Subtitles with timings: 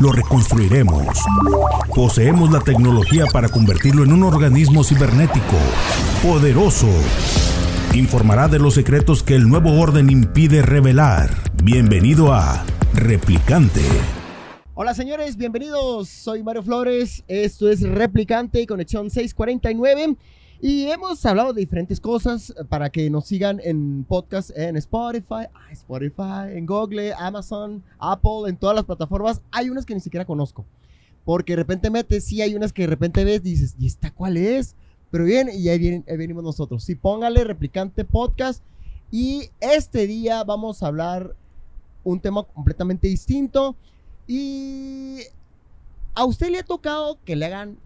[0.00, 1.06] lo reconstruiremos.
[1.94, 5.56] Poseemos la tecnología para convertirlo en un organismo cibernético,
[6.22, 6.88] poderoso.
[7.94, 11.30] Informará de los secretos que el nuevo orden impide revelar.
[11.62, 13.80] Bienvenido a Replicante.
[14.74, 16.08] Hola señores, bienvenidos.
[16.10, 17.24] Soy Mario Flores.
[17.28, 20.16] Esto es Replicante, conexión 649.
[20.60, 25.70] Y hemos hablado de diferentes cosas para que nos sigan en podcast en Spotify, ah,
[25.72, 29.42] Spotify, en Google, Amazon, Apple, en todas las plataformas.
[29.50, 30.64] Hay unas que ni siquiera conozco.
[31.24, 34.38] Porque de repente metes, sí hay unas que de repente ves, dices, ¿y esta cuál
[34.38, 34.76] es?
[35.10, 36.84] Pero bien, y ahí, venimos nosotros.
[36.84, 38.62] Sí, póngale replicante podcast.
[39.10, 41.36] Y este día vamos a hablar
[42.02, 43.76] un tema completamente distinto.
[44.26, 45.18] Y
[46.14, 47.76] a usted le ha tocado que le hagan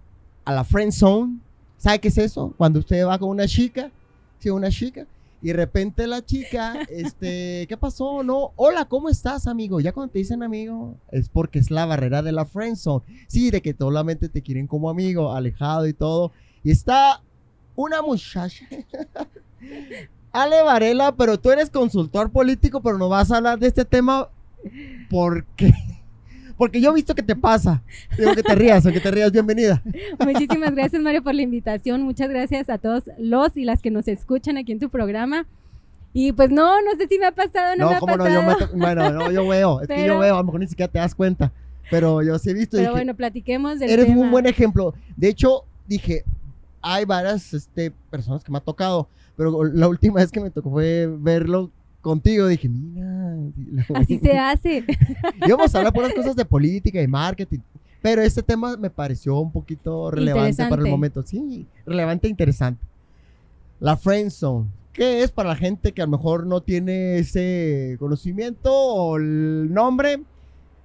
[0.45, 1.41] a la friend zone
[1.81, 2.53] ¿Sabe qué es eso?
[2.59, 3.91] Cuando usted va con una chica,
[4.39, 5.07] sí, una chica,
[5.41, 8.23] y de repente la chica, este, ¿qué pasó?
[8.23, 9.81] No, hola, ¿cómo estás, amigo?
[9.81, 13.03] Ya cuando te dicen amigo, es porque es la barrera de la friendzone.
[13.29, 16.33] Sí, de que solamente te quieren como amigo, alejado y todo.
[16.63, 17.23] Y está
[17.77, 18.67] una muchacha.
[20.33, 24.29] Ale Varela, pero tú eres consultor político, pero no vas a hablar de este tema
[25.09, 25.73] porque
[26.61, 27.83] porque yo he visto que te pasa.
[28.19, 29.83] Digo que te rías, o que te rías, bienvenida.
[30.23, 32.03] Muchísimas gracias, Mario, por la invitación.
[32.03, 35.47] Muchas gracias a todos los y las que nos escuchan aquí en tu programa.
[36.13, 38.43] Y pues no, no sé si me ha pasado, no, no me ha pasado.
[38.43, 40.93] No, yo bueno, no, yo veo, es que yo veo, a lo mejor ni siquiera
[40.93, 41.51] te das cuenta.
[41.91, 42.77] Pero yo sí he visto.
[42.77, 44.93] Pero bueno, platiquemos del Eres un buen ejemplo.
[45.17, 46.25] De hecho, dije,
[46.83, 50.71] hay varias este, personas que me ha tocado, pero la última vez que me tocó
[50.71, 53.37] fue verlo contigo dije, mira.
[53.95, 54.85] Así se hace.
[55.47, 57.61] Íbamos a hablar por las cosas de política y marketing.
[58.03, 61.23] Pero este tema me pareció un poquito relevante para el momento.
[61.23, 62.83] Sí, relevante e interesante.
[63.79, 64.69] La friend zone.
[64.93, 69.73] ¿Qué es para la gente que a lo mejor no tiene ese conocimiento o el
[69.73, 70.23] nombre?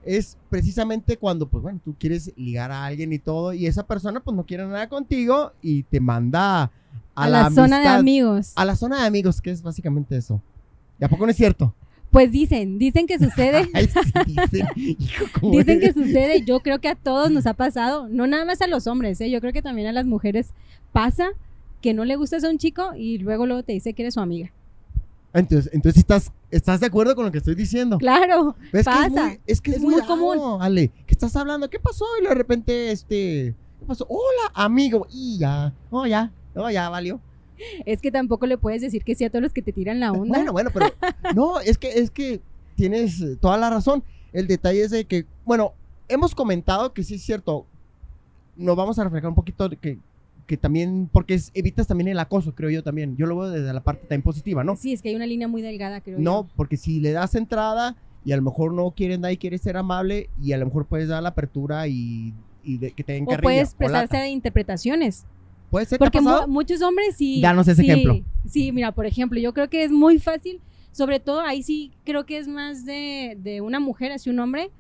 [0.06, 4.20] Es precisamente cuando, pues bueno, tú quieres ligar a alguien y todo, y esa persona
[4.20, 6.72] pues no quiere nada contigo y te manda
[7.16, 8.52] a, la, zona de amigos.
[8.56, 10.42] A la zona de amigos, que es básicamente eso.
[11.00, 11.74] ¿Y a poco no es cierto?
[12.12, 13.68] Pues dicen, dicen que sucede.
[15.42, 15.80] dicen.
[15.80, 16.44] que sucede.
[16.46, 19.30] Yo creo que a todos nos ha pasado, no nada más a los hombres, ¿eh?
[19.30, 20.54] yo creo que también a las mujeres
[20.94, 21.30] pasa
[21.82, 24.22] que no le gustas a un chico y luego luego te dice que eres su
[24.22, 24.52] amiga.
[25.34, 27.98] Entonces, entonces estás, ¿estás de acuerdo con lo que estoy diciendo?
[27.98, 29.38] Claro, pasa.
[29.46, 30.62] es, que es, muy, común.
[30.62, 31.70] Ale, ¿qué estás hablando?
[31.70, 32.06] ¿Qué pasó?
[32.22, 34.08] Y de repente, este, ¿qué pasó?
[34.08, 35.06] Hola, amigo.
[35.12, 37.20] Y ya, oh, ya, oh, ya, valió.
[37.86, 40.12] Es que tampoco le puedes decir que sí a todos los que te tiran la
[40.12, 40.38] onda.
[40.38, 40.88] Bueno, bueno, pero
[41.36, 42.42] no, es que es que
[42.76, 44.04] tienes toda la razón.
[44.34, 45.74] El detalle es de que, bueno,
[46.08, 47.66] hemos comentado que sí es cierto.
[48.56, 49.98] Nos vamos a reflejar un poquito que,
[50.46, 53.18] que también, porque evitas también el acoso, creo yo también.
[53.18, 54.76] Yo lo veo desde la parte tan positiva, ¿no?
[54.76, 56.50] Sí, es que hay una línea muy delgada, creo no, yo.
[56.56, 59.78] porque si le das entrada y a lo mejor no quieren dar y quieres ser
[59.78, 62.34] amable y a lo mejor puedes dar la apertura y,
[62.64, 65.26] que te den O puedes expresarse a interpretaciones.
[65.76, 66.00] Puede ser.
[66.00, 67.42] Porque muchos hombres sí.
[67.42, 68.22] Danos ese ejemplo.
[68.50, 70.62] Sí, mira, por ejemplo, yo creo que es muy fácil,
[70.94, 74.72] sobre todo ahí sí creo que es más de, de una mujer hacia un hombre,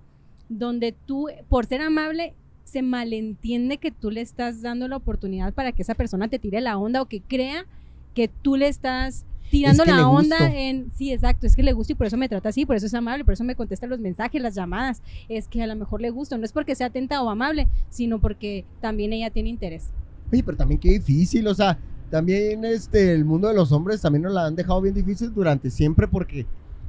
[0.47, 2.33] donde tú, por ser amable,
[2.63, 6.61] se malentiende que tú le estás dando la oportunidad para que esa persona te tire
[6.61, 7.65] la onda o que crea
[8.13, 11.95] que tú le estás tirando la onda en sí, exacto, es que le gusta y
[11.97, 14.41] por eso me trata así, por eso es amable, por eso me contesta los mensajes,
[14.41, 17.29] las llamadas, es que a lo mejor le gusta, no es porque sea atenta o
[17.29, 19.91] amable, sino porque también ella tiene interés.
[20.31, 21.77] Oye, pero también qué difícil, o sea,
[22.09, 25.69] también este, el mundo de los hombres también nos la han dejado bien difícil durante
[25.69, 26.45] siempre porque,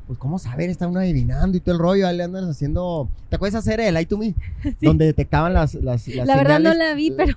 [0.06, 0.70] pues, ¿cómo saber?
[0.70, 3.08] Está uno adivinando y todo el rollo, ahí le andas haciendo...
[3.28, 4.34] ¿Te acuerdas hacer el I to Me?
[4.80, 7.34] Donde detectaban las, las, las La verdad no la vi, pero...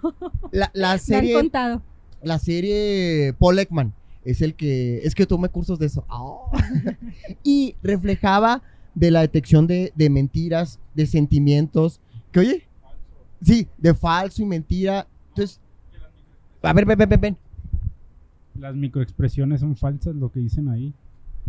[0.52, 1.34] La, la serie...
[1.34, 1.82] Me han contado.
[2.22, 3.94] La serie Paul Ekman
[4.26, 5.00] es el que...
[5.04, 6.06] Es que tomé cursos de eso.
[6.10, 6.52] Ah.
[7.44, 8.62] y reflejaba
[8.94, 12.02] de la detección de, de mentiras, de sentimientos,
[12.32, 12.66] que oye...
[13.42, 15.08] Sí, de falso y mentira.
[15.30, 15.62] Entonces,
[16.62, 17.38] a ver, ven, ven, ven,
[18.56, 20.94] Las microexpresiones son falsas, lo que dicen ahí.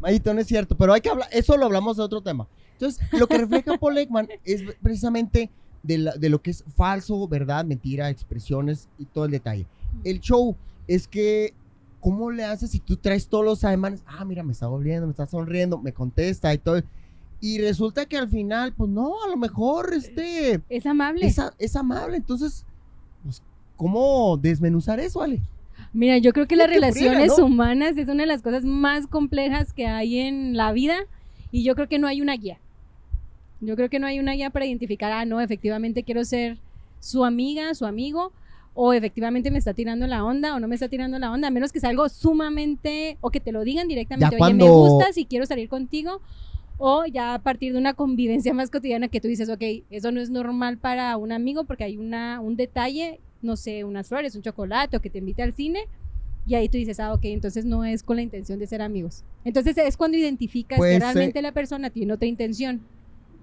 [0.00, 2.46] Mayito, no es cierto, pero hay que hablar, eso lo hablamos de otro tema.
[2.72, 5.50] Entonces, lo que refleja Paul Ekman es precisamente
[5.82, 9.66] de, de, lo que es falso, verdad, mentira, expresiones y todo el detalle.
[10.04, 11.52] El show es que,
[12.00, 14.02] ¿cómo le haces si tú traes todos los ademanes?
[14.06, 16.80] Ah, mira, me está volviendo, me está sonriendo, me contesta y todo.
[17.42, 21.26] Y resulta que al final, pues no, a lo mejor este Es amable.
[21.26, 22.16] es, a- es amable.
[22.18, 22.64] Entonces,
[23.22, 23.42] pues,
[23.80, 25.40] ¿cómo desmenuzar eso, Ale?
[25.94, 27.46] Mira, yo creo que las relaciones ¿no?
[27.46, 30.98] humanas es una de las cosas más complejas que hay en la vida
[31.50, 32.58] y yo creo que no hay una guía.
[33.62, 36.58] Yo creo que no hay una guía para identificar, ah, no, efectivamente quiero ser
[37.00, 38.32] su amiga, su amigo,
[38.74, 41.50] o efectivamente me está tirando la onda o no me está tirando la onda, a
[41.50, 44.90] menos que sea algo sumamente, o que te lo digan directamente, Ya oye, me cuando-
[44.90, 46.20] gustas y quiero salir contigo,
[46.76, 50.20] o ya a partir de una convivencia más cotidiana que tú dices, ok, eso no
[50.20, 54.42] es normal para un amigo porque hay una, un detalle, no sé, unas flores, un
[54.42, 55.80] chocolate, o que te invite al cine,
[56.46, 59.22] y ahí tú dices, ah, ok, entonces no es con la intención de ser amigos.
[59.44, 62.80] Entonces es cuando identificas Pues, que eh, realmente la persona tiene otra intención.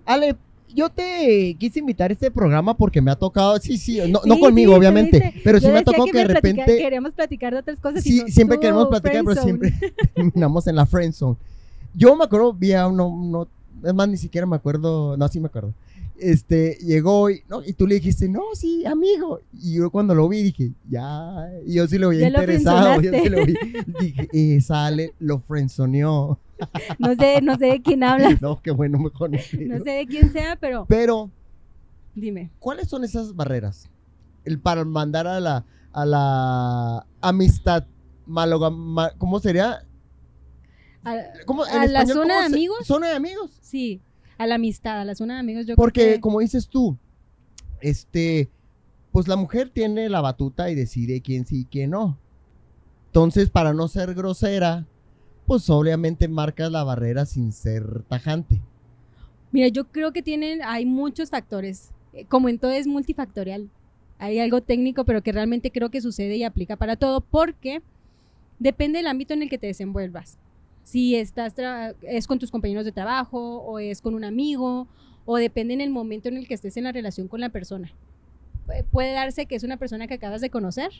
[0.05, 0.35] Ale,
[0.73, 4.35] yo te quise invitar a este programa porque me ha tocado, sí, sí, no, no
[4.35, 5.41] Sí, conmigo, sí, obviamente, viste.
[5.43, 8.05] pero sí me ha tocado que, de me platica- repente, queríamos platicar de otras cosas.
[8.05, 9.69] y sí, no, siempre queremos platicar, pero friendzone.
[9.69, 11.37] siempre terminamos en la friend zone.
[11.93, 13.47] Yo me acuerdo, vi a uno, uno,
[13.83, 15.73] es más, ni siquiera me acuerdo, no, sí me acuerdo.
[16.19, 19.41] Este, llegó y, no, y tú le dijiste, no, sí, amigo.
[19.53, 23.01] Y yo cuando lo vi dije, ya, y yo sí lo vi Ya lo interesado,
[23.01, 23.55] yo sí lo vi.
[23.99, 26.39] Dije, eh, sale, lo frenzoneó.
[26.97, 29.37] No sé, no sé de quién habla, No, qué bueno, mejor no.
[29.37, 31.29] no sé de quién sea, pero Pero,
[32.15, 32.49] dime.
[32.57, 33.87] ¿cuáles son esas barreras?
[34.43, 37.85] El para mandar a la, a la amistad
[38.25, 39.83] malogama, ¿cómo sería?
[41.03, 41.15] A-
[41.45, 42.77] ¿Cómo, ¿A la zona de se- amigos?
[42.87, 43.51] Zona de amigos.
[43.61, 44.01] sí,
[44.37, 46.21] a la amistad, a la zona de amigos, yo Porque, creo que...
[46.21, 46.97] como dices tú,
[47.81, 48.49] este,
[49.11, 52.17] pues la mujer tiene la batuta y decide quién sí y quién no.
[53.07, 54.85] Entonces, para no ser grosera,
[55.45, 58.61] pues obviamente marcas la barrera sin ser tajante.
[59.51, 61.91] Mira, yo creo que tienen, hay muchos factores.
[62.13, 63.69] Eh, Como en todo es multifactorial.
[64.19, 67.81] Hay algo técnico, pero que realmente creo que sucede y aplica para todo, porque
[68.59, 70.37] depende del ámbito en el que te desenvuelvas.
[70.87, 71.53] Si estás
[72.01, 74.87] es con tus compañeros de trabajo, o es con un amigo,
[75.25, 77.91] o depende en el momento en el que estés en la relación con la persona.
[78.65, 80.91] Pu- Puede darse que es una persona que acabas de conocer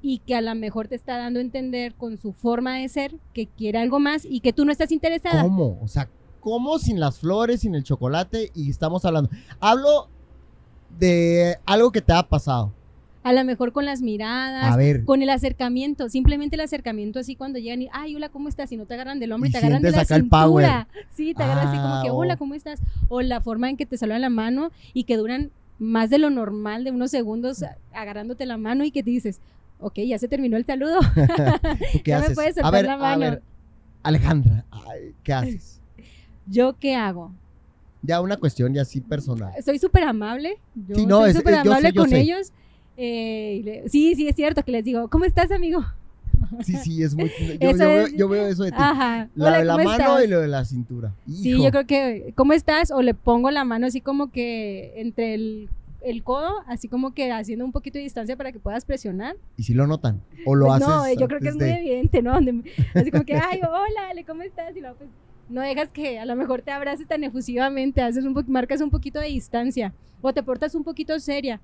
[0.00, 3.16] y que a lo mejor te está dando a entender con su forma de ser
[3.32, 5.42] que quiere algo más y que tú no estás interesada.
[5.42, 5.80] ¿Cómo?
[5.82, 6.08] O sea,
[6.38, 8.52] ¿cómo sin las flores, sin el chocolate?
[8.54, 9.28] Y estamos hablando.
[9.58, 10.08] Hablo
[11.00, 12.72] de algo que te ha pasado.
[13.26, 17.82] A lo mejor con las miradas, con el acercamiento, simplemente el acercamiento así cuando llegan
[17.82, 18.70] y, ay, hola, ¿cómo estás?
[18.70, 20.86] Y no te agarran del hombro y, Y te agarran de la cintura.
[21.12, 22.38] Sí, te agarran así como que, Ah, hola, oh.
[22.38, 22.80] ¿cómo estás?
[23.08, 25.50] O la forma en que te saludan la mano y que duran
[25.80, 29.40] más de lo normal, de unos segundos agarrándote la mano y que te dices,
[29.80, 31.00] ok, ya se terminó el saludo.
[31.92, 32.58] ¿tú qué me haces?
[32.62, 33.18] a ver, la a mano.
[33.20, 33.42] ver,
[34.04, 34.64] Alejandra,
[35.24, 35.80] ¿qué haces?
[36.46, 37.32] ¿Yo qué hago?
[38.02, 39.52] Ya una cuestión ya así personal.
[39.64, 40.58] Soy súper amable.
[40.76, 42.20] Yo Sí, no, soy súper yo amable sé, yo con sé.
[42.20, 42.52] ellos.
[42.96, 45.84] Eh, le- sí, sí, es cierto que les digo, ¿cómo estás, amigo?
[46.62, 47.30] Sí, sí, es muy...
[47.60, 48.76] Yo, yo veo, es- yo veo eso de ti.
[48.78, 49.28] Ajá.
[49.34, 50.24] La Hola, de la ¿cómo mano estás?
[50.24, 51.12] y lo de la cintura.
[51.26, 51.64] Sí, Hijo.
[51.64, 52.90] yo creo que, ¿cómo estás?
[52.90, 55.68] O le pongo la mano así como que entre el,
[56.02, 59.36] el codo, así como que haciendo un poquito de distancia para que puedas presionar.
[59.56, 60.20] Y si lo notan.
[60.44, 60.88] O lo Pues haces.
[60.88, 62.34] no, yo creo que es muy de- evidente, ¿no?
[62.94, 64.76] Así como que, ay, hola, Ale, ¿cómo estás?
[64.76, 65.10] Y luego, pues,
[65.48, 69.18] no dejas que a lo mejor te abraces tan efusivamente, haces un marcas un poquito
[69.20, 71.60] de distancia o te portas un poquito seria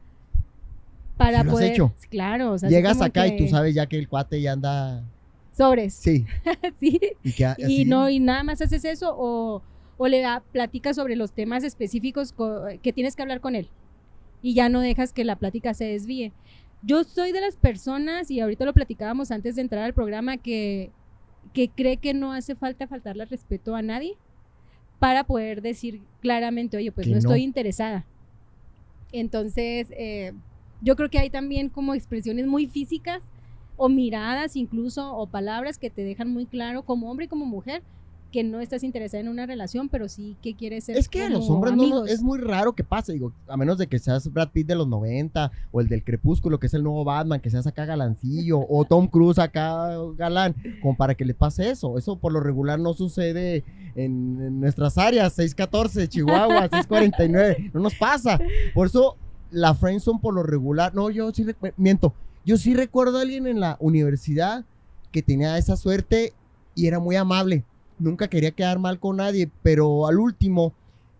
[1.16, 1.72] para ¿Sí lo has poder.
[1.72, 1.94] hecho?
[2.10, 5.04] Claro, o sea, Llegas acá y que tú sabes ya que el cuate ya anda.
[5.56, 5.94] Sobres.
[5.94, 6.24] Sí.
[6.80, 6.98] sí.
[7.22, 9.62] Y, que, y no y nada más haces eso o,
[9.98, 13.68] o le da, platicas sobre los temas específicos co- que tienes que hablar con él
[14.40, 16.32] y ya no dejas que la plática se desvíe.
[16.84, 20.90] Yo soy de las personas, y ahorita lo platicábamos antes de entrar al programa, que,
[21.52, 24.16] que cree que no hace falta faltarle al respeto a nadie
[24.98, 27.18] para poder decir claramente, oye, pues no no.
[27.20, 28.04] estoy interesada.
[29.12, 30.32] Entonces, eh,
[30.82, 33.22] yo creo que hay también como expresiones muy físicas
[33.76, 37.82] o miradas incluso o palabras que te dejan muy claro como hombre y como mujer
[38.32, 41.28] que no estás interesada en una relación, pero sí que quieres ser Es que a
[41.28, 42.10] los hombres no, amigos.
[42.10, 44.88] es muy raro que pase, digo, a menos de que seas Brad Pitt de los
[44.88, 48.84] 90 o el del Crepúsculo, que es el nuevo Batman, que seas acá galancillo, o
[48.88, 51.98] Tom Cruise acá galán, como para que le pase eso.
[51.98, 57.94] Eso por lo regular no sucede en, en nuestras áreas, 614, Chihuahua, 649, no nos
[57.94, 58.40] pasa.
[58.72, 59.18] Por eso
[59.52, 62.12] la friendzone por lo regular, no, yo sí miento,
[62.44, 64.64] yo sí recuerdo a alguien en la universidad
[65.12, 66.32] que tenía esa suerte
[66.74, 67.64] y era muy amable
[68.02, 70.72] nunca quería quedar mal con nadie, pero al último,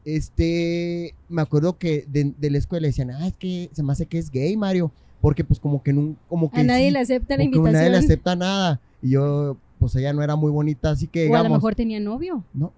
[0.05, 4.07] este, me acuerdo que de, de la escuela decían, ah, es que se me hace
[4.07, 5.95] que es gay, Mario, porque pues como que,
[6.29, 7.73] como que a nadie sí, le acepta la invitación.
[7.73, 11.37] nadie le acepta nada, y yo, pues ella no era muy bonita, así que o
[11.37, 12.45] a lo mejor tenía novio.
[12.53, 12.73] no,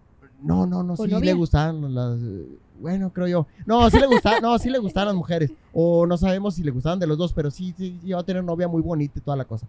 [0.44, 1.32] no, no, no, ¿O sí novia?
[1.32, 2.18] le gustaban las,
[2.80, 6.16] bueno, creo yo, no, sí le gustaban, no, sí le gustaban las mujeres, o no
[6.16, 8.82] sabemos si le gustaban de los dos, pero sí, sí, iba a tener novia muy
[8.82, 9.66] bonita y toda la cosa.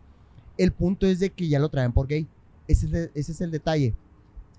[0.57, 2.27] El punto es de que ya lo traen por gay,
[2.67, 3.93] ese es, el- ese es el detalle.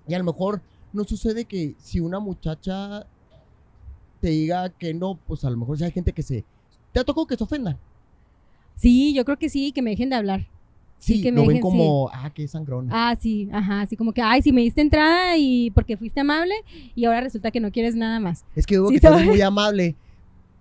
[0.07, 0.61] Y a lo mejor
[0.93, 3.05] no sucede que si una muchacha
[4.21, 6.43] te diga que no, pues a lo mejor ya hay gente que se...
[6.93, 7.77] ¿Te ha tocado que se ofendan?
[8.75, 10.47] Sí, yo creo que sí, que me dejen de hablar.
[10.99, 12.91] Sí, Sí, que me lo ven como, ah, qué sangrona.
[12.91, 16.55] Ah, sí, ajá, así como que, ay, si me diste entrada y porque fuiste amable
[16.95, 18.45] y ahora resulta que no quieres nada más.
[18.55, 19.95] Es que digo Sí, que tú eres muy amable.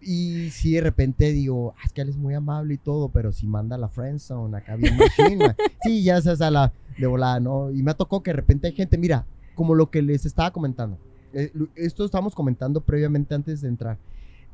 [0.01, 3.33] Y si de repente digo, ah, es que él es muy amable y todo, pero
[3.33, 5.57] si manda la friendzone acá bien machina.
[5.83, 7.71] sí, ya se a la de volada, ¿no?
[7.73, 10.51] Y me ha tocado que de repente hay gente, mira, como lo que les estaba
[10.53, 10.99] comentando.
[11.33, 13.97] eh, esto estábamos comentando previamente antes de entrar.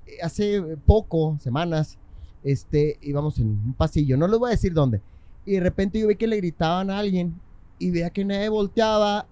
[0.06, 1.98] Eh, hace poco, semanas,
[2.44, 5.00] este, íbamos en un pasillo, no les voy a decir dónde.
[5.44, 7.34] Y de repente yo vi que le gritaban a alguien
[7.78, 9.26] y veía que nadie volteaba.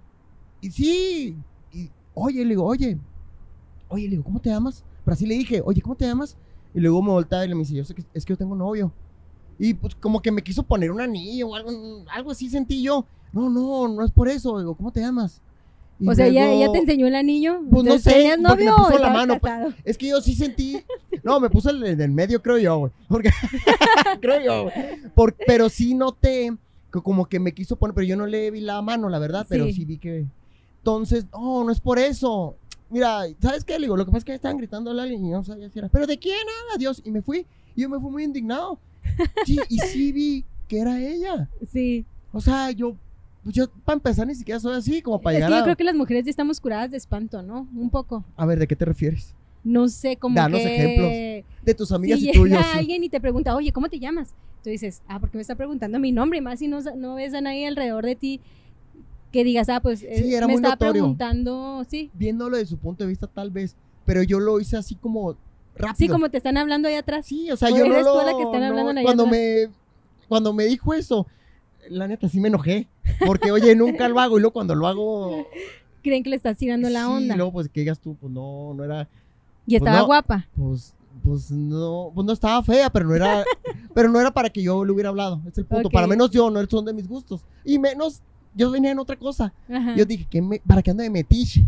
[0.60, 1.36] Y sí,
[1.72, 2.98] y, oye, le digo, oye,
[3.88, 4.84] oye, le digo, ¿cómo te llamas?
[5.04, 6.36] Pero así le dije, oye, ¿cómo te llamas?
[6.74, 8.92] Y luego me volteaba y le dice, yo sé que es que yo tengo novio.
[9.58, 11.70] Y pues como que me quiso poner un anillo o algo,
[12.12, 13.04] algo así sentí yo.
[13.32, 14.58] No, no, no es por eso.
[14.58, 15.42] Digo, ¿cómo te llamas?
[15.98, 17.60] Y o sea, ella, luego- ella te enseñó el anillo.
[17.70, 19.74] Pues no sé, ¿Tenías porque me novio puso la mano, pues.
[19.84, 20.82] Es que yo sí sentí.
[21.30, 22.92] No, me puse en el medio, creo yo, güey.
[23.08, 23.30] Porque.
[24.20, 24.74] creo yo, güey.
[25.14, 26.56] Por- pero sí noté
[26.92, 27.94] que como que me quiso poner.
[27.94, 29.46] Pero yo no le vi la mano, la verdad.
[29.48, 29.72] Pero Sí.
[29.72, 30.26] sí vi que.
[30.78, 32.56] Entonces, no, no es por eso.
[32.88, 33.74] Mira, ¿sabes qué?
[33.78, 35.78] Le digo, lo que pasa es que estaban gritando a alguien y no sabía si
[35.78, 35.88] era.
[35.88, 36.38] ¿Pero de quién?
[36.72, 37.00] Ah, Dios.
[37.04, 37.46] Y me fui.
[37.76, 38.78] Y yo me fui muy indignado.
[39.46, 41.48] Sí, y sí vi que era ella.
[41.72, 42.04] Sí.
[42.32, 42.96] O sea, yo.
[43.42, 45.64] Pues yo, para empezar, ni siquiera soy así, como para Es que llegar yo a.
[45.64, 47.66] creo que las mujeres ya estamos curadas de espanto, ¿no?
[47.74, 48.22] Un poco.
[48.36, 49.34] A ver, ¿de qué te refieres?
[49.62, 50.74] No sé, como Danos que...
[50.74, 51.44] ejemplos.
[51.64, 52.66] De tus amigas si y llega tuyos.
[52.72, 52.78] sí.
[52.78, 54.34] alguien y te pregunta, oye, ¿cómo te llamas?
[54.64, 57.34] Tú dices, ah, porque me está preguntando mi nombre, y más si no, no ves
[57.34, 58.40] a nadie alrededor de ti
[59.32, 60.92] que digas, ah, pues eh, Sí, era me está notorio.
[60.92, 62.10] preguntando, sí.
[62.14, 65.36] viéndolo de su punto de vista tal vez, pero yo lo hice así como
[65.76, 65.94] rápido.
[65.96, 67.26] Sí, como te están hablando ahí atrás.
[67.26, 68.24] Sí, o sea, ¿O yo eres lo...
[68.24, 69.38] la que están no- hablando allá cuando atrás?
[69.40, 69.68] me
[70.28, 71.26] cuando me dijo eso,
[71.88, 72.88] la neta sí me enojé,
[73.26, 75.46] porque oye, nunca lo hago y luego cuando lo hago
[76.02, 77.36] Creen que le estás tirando la sí, onda.
[77.36, 79.08] luego pues que digas tú, pues no, no era
[79.72, 80.06] y estaba no.
[80.06, 80.46] guapa.
[80.56, 83.44] pues pues no, pues no estaba fea, pero no era
[83.94, 86.50] pero no era para que yo le hubiera hablado, es el punto, para menos yo
[86.50, 88.22] no son de mis gustos y menos
[88.54, 89.52] yo venía en otra cosa.
[89.68, 89.94] Ajá.
[89.96, 91.64] Yo dije, ¿qué me, ¿para qué ando de metiche?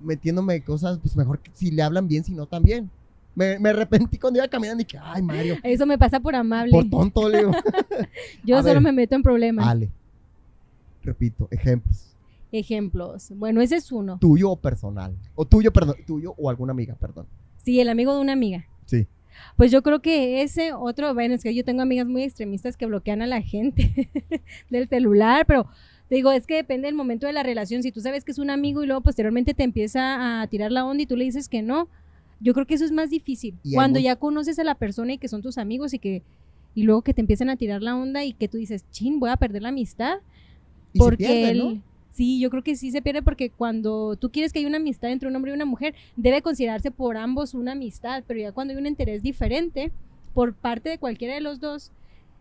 [0.00, 2.90] Metiéndome cosas, pues mejor que si le hablan bien, si no también.
[3.34, 6.72] Me, me arrepentí cuando iba caminando y dije, ay, Mario, Eso me pasa por amable.
[6.72, 7.52] por tonto, le digo.
[8.44, 8.82] Yo A solo ver.
[8.82, 9.66] me meto en problemas.
[9.66, 9.90] Ale.
[11.02, 12.07] Repito, ejemplos.
[12.52, 13.30] Ejemplos.
[13.34, 14.18] Bueno, ese es uno.
[14.18, 15.16] Tuyo o personal.
[15.34, 17.26] O tuyo, perdón, tuyo o alguna amiga, perdón.
[17.58, 18.66] Sí, el amigo de una amiga.
[18.86, 19.06] Sí.
[19.56, 22.86] Pues yo creo que ese otro, bueno, es que yo tengo amigas muy extremistas que
[22.86, 24.10] bloquean a la gente
[24.70, 25.66] del celular, pero
[26.08, 27.82] te digo, es que depende del momento de la relación.
[27.82, 30.84] Si tú sabes que es un amigo y luego posteriormente te empieza a tirar la
[30.84, 31.88] onda y tú le dices que no,
[32.40, 33.56] yo creo que eso es más difícil.
[33.74, 36.22] Cuando ya conoces a la persona y que son tus amigos y que
[36.74, 39.30] y luego que te empiezan a tirar la onda y que tú dices, chin, voy
[39.30, 40.18] a perder la amistad.
[40.92, 41.82] Y se porque pierde, él.
[42.18, 45.12] Sí, yo creo que sí se pierde porque cuando tú quieres que haya una amistad
[45.12, 48.72] entre un hombre y una mujer, debe considerarse por ambos una amistad, pero ya cuando
[48.72, 49.92] hay un interés diferente
[50.34, 51.92] por parte de cualquiera de los dos,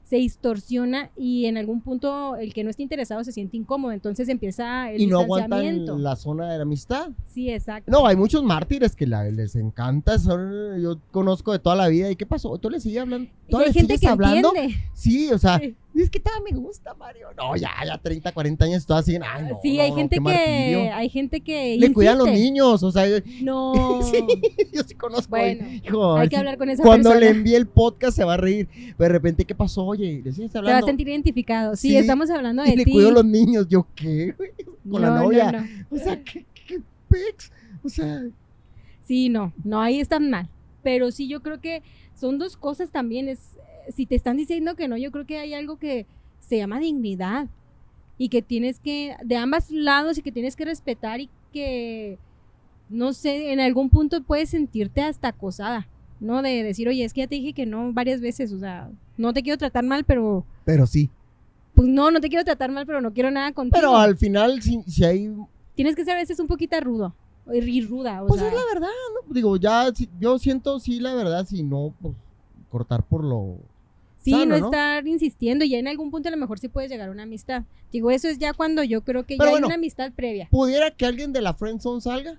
[0.08, 4.30] se distorsiona y en algún punto el que no esté interesado se siente incómodo, entonces
[4.30, 7.10] empieza el Y no aguantan la zona de la amistad.
[7.26, 7.92] Sí, exacto.
[7.92, 10.18] No, hay muchos mártires que la- les encanta.
[10.18, 12.10] son- yo conozco de toda la vida.
[12.10, 12.58] ¿Y qué pasó?
[12.58, 13.28] ¿Tú le sigues hablando?
[13.48, 14.54] Y ¿Todavía hay le gente sigues que hablando?
[14.56, 14.76] entiende.
[14.94, 15.76] Sí, o sea, Sí.
[15.96, 17.28] es que todavía me gusta, Mario.
[17.38, 19.24] No, ya, ya 30, 40 años todas siguen.
[19.24, 20.94] Ay, no, sí, no, hay no, gente que martirio.
[20.96, 23.06] hay gente que Le cuidan los niños, o sea,
[23.42, 24.02] No.
[24.12, 24.24] sí,
[24.74, 25.30] yo sí conozco.
[25.30, 28.38] Bueno, hijo, hay que hablar con esa Cuando le envíe el podcast se va a
[28.38, 28.68] reír.
[28.98, 29.94] Pero de repente, ¿qué pasó?
[29.98, 30.86] Oye, ¿le sigues Se va hablando?
[30.86, 31.76] a sentir identificado.
[31.76, 32.92] Sí, Sí, estamos hablando de y le ti.
[32.92, 33.68] cuido los niños.
[33.68, 34.36] ¿Yo qué?
[34.90, 35.52] Con la No, no, novia.
[35.52, 35.66] no.
[35.90, 37.52] O sea, ¿qué, qué pex?
[37.84, 38.24] O sea,
[39.04, 40.50] Sí, no, no, ahí están mal.
[40.84, 41.82] Pero sí, yo creo que
[42.14, 43.30] son dos cosas también.
[43.30, 43.56] Es,
[43.88, 46.06] eh, si te están diciendo que no, yo creo que hay algo que
[46.40, 47.48] se llama dignidad
[48.18, 52.18] y que tienes que, de ambos lados y que tienes que respetar y que,
[52.90, 55.88] no sé, en algún punto puedes sentirte hasta acosada,
[56.20, 56.42] ¿no?
[56.42, 59.34] De decir, oye, es que ya te dije que no varias veces, o sea, no
[59.34, 61.10] te quiero tratar mal, pero, pero sí.
[61.76, 63.76] pues no, no te quiero tratar mal, pero no quiero nada contigo.
[63.76, 65.32] Pero al final, si, si hay.
[65.76, 67.14] Tienes que ser a veces un poquito rudo
[67.54, 68.50] y ruda, o Pues sea.
[68.50, 68.90] es la verdad,
[69.28, 69.34] ¿no?
[69.34, 72.14] Digo, ya, si- yo siento, sí, la verdad, si no, pues
[72.72, 73.56] cortar por lo.
[74.22, 74.66] Sí, sano, no, ¿no?
[74.66, 75.64] estar insistiendo.
[75.64, 77.64] Ya en algún punto a lo mejor sí puedes llegar a una amistad.
[77.94, 79.68] Digo, eso es ya cuando yo creo que Pero ya bueno.
[79.68, 80.50] hay una amistad previa.
[80.52, 82.38] ¿Pudiera que alguien de la Friendzone salga?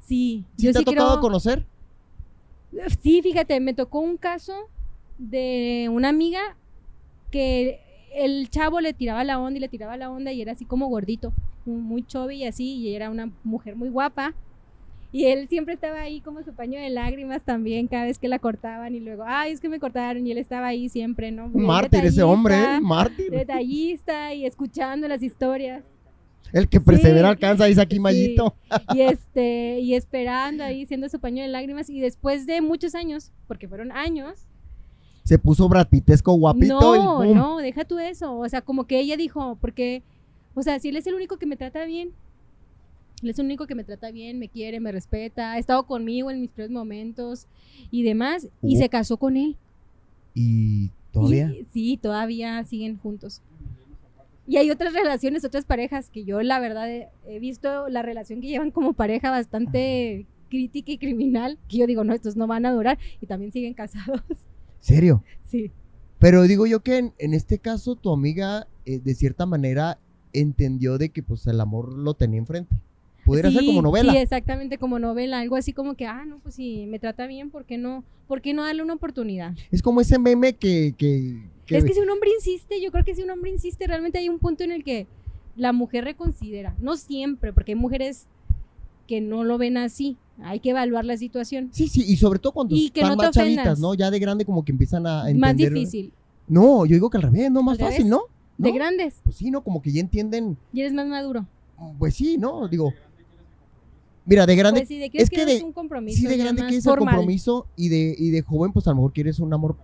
[0.00, 1.20] Sí, ¿Sí yo te ha tocado creo.
[1.20, 1.64] conocer?
[3.02, 4.54] Sí, fíjate, me tocó un caso
[5.20, 6.40] de una amiga
[7.30, 7.80] que
[8.14, 10.88] el chavo le tiraba la onda y le tiraba la onda y era así como
[10.88, 11.32] gordito,
[11.66, 14.34] muy chubby y así, y era una mujer muy guapa.
[15.12, 18.38] Y él siempre estaba ahí como su paño de lágrimas también cada vez que la
[18.38, 21.48] cortaban y luego, ay, es que me cortaron y él estaba ahí siempre, ¿no?
[21.48, 22.58] Muy mártir ese hombre, ¿eh?
[22.58, 23.30] detallista, Mártir.
[23.30, 25.82] detallista y escuchando las historias.
[26.52, 27.32] El que persevera Sí.
[27.32, 28.00] alcanza, dice aquí Sí.
[28.00, 28.54] Mayito.
[28.94, 33.32] y este y esperando ahí siendo su paño de lágrimas y después de muchos años
[33.48, 34.46] porque fueron años
[35.30, 39.16] Se puso bratitesco guapito no y no deja tú eso o sea como que ella
[39.16, 40.02] dijo porque
[40.54, 42.10] o sea si él es el único que me trata bien
[43.22, 46.32] él es el único que me trata bien me quiere me respeta ha estado conmigo
[46.32, 47.46] en mis peores momentos
[47.92, 49.56] y demás y Hubo- se casó con él
[50.34, 51.52] Y todavía.
[51.52, 53.40] Y- sí, todavía siguen juntos.
[54.48, 58.40] Y hay otras relaciones, otras parejas que yo la verdad he, he visto la relación
[58.40, 62.66] que llevan como pareja bastante crítica y criminal, que yo digo, no, estos no van
[62.66, 64.22] a durar y también siguen casados.
[64.80, 65.22] ¿Serio?
[65.44, 65.70] Sí.
[66.18, 69.98] Pero digo yo que en, en este caso tu amiga, eh, de cierta manera,
[70.32, 72.74] entendió de que pues el amor lo tenía enfrente.
[73.24, 74.12] Pudiera ser como novela.
[74.12, 77.50] Sí, exactamente como novela, algo así como que, ah, no, pues si me trata bien,
[77.50, 78.02] ¿por qué no?
[78.26, 79.54] ¿Por qué no darle una oportunidad?
[79.70, 80.94] Es como ese meme que...
[80.96, 83.86] que, que- Es que si un hombre insiste, yo creo que si un hombre insiste,
[83.86, 85.06] realmente hay un punto en el que
[85.56, 86.74] la mujer reconsidera.
[86.80, 88.26] No siempre, porque hay mujeres
[89.06, 90.16] que no lo ven así.
[90.42, 91.68] Hay que evaluar la situación.
[91.72, 93.78] Sí, sí, y sobre todo cuando Y que están no más chavitas.
[93.78, 93.94] ¿no?
[93.94, 95.40] Ya de grande como que empiezan a entender.
[95.40, 96.12] Más difícil.
[96.48, 98.08] No, yo digo que al revés, no, más ¿Al fácil?
[98.08, 98.22] ¿no?
[98.58, 99.20] De grandes.
[99.24, 99.62] Pues sí, ¿no?
[99.62, 101.46] Como que ya entienden, Y eres más maduro.
[101.98, 102.68] pues sí, ¿no?
[102.68, 102.92] Digo,
[104.26, 106.18] mira, de grande, Pues sí, de es que que de- un compromiso.
[106.20, 109.12] sí, de grande quieres el compromiso y de, y de joven, pues a lo mejor
[109.12, 109.76] quieres un amor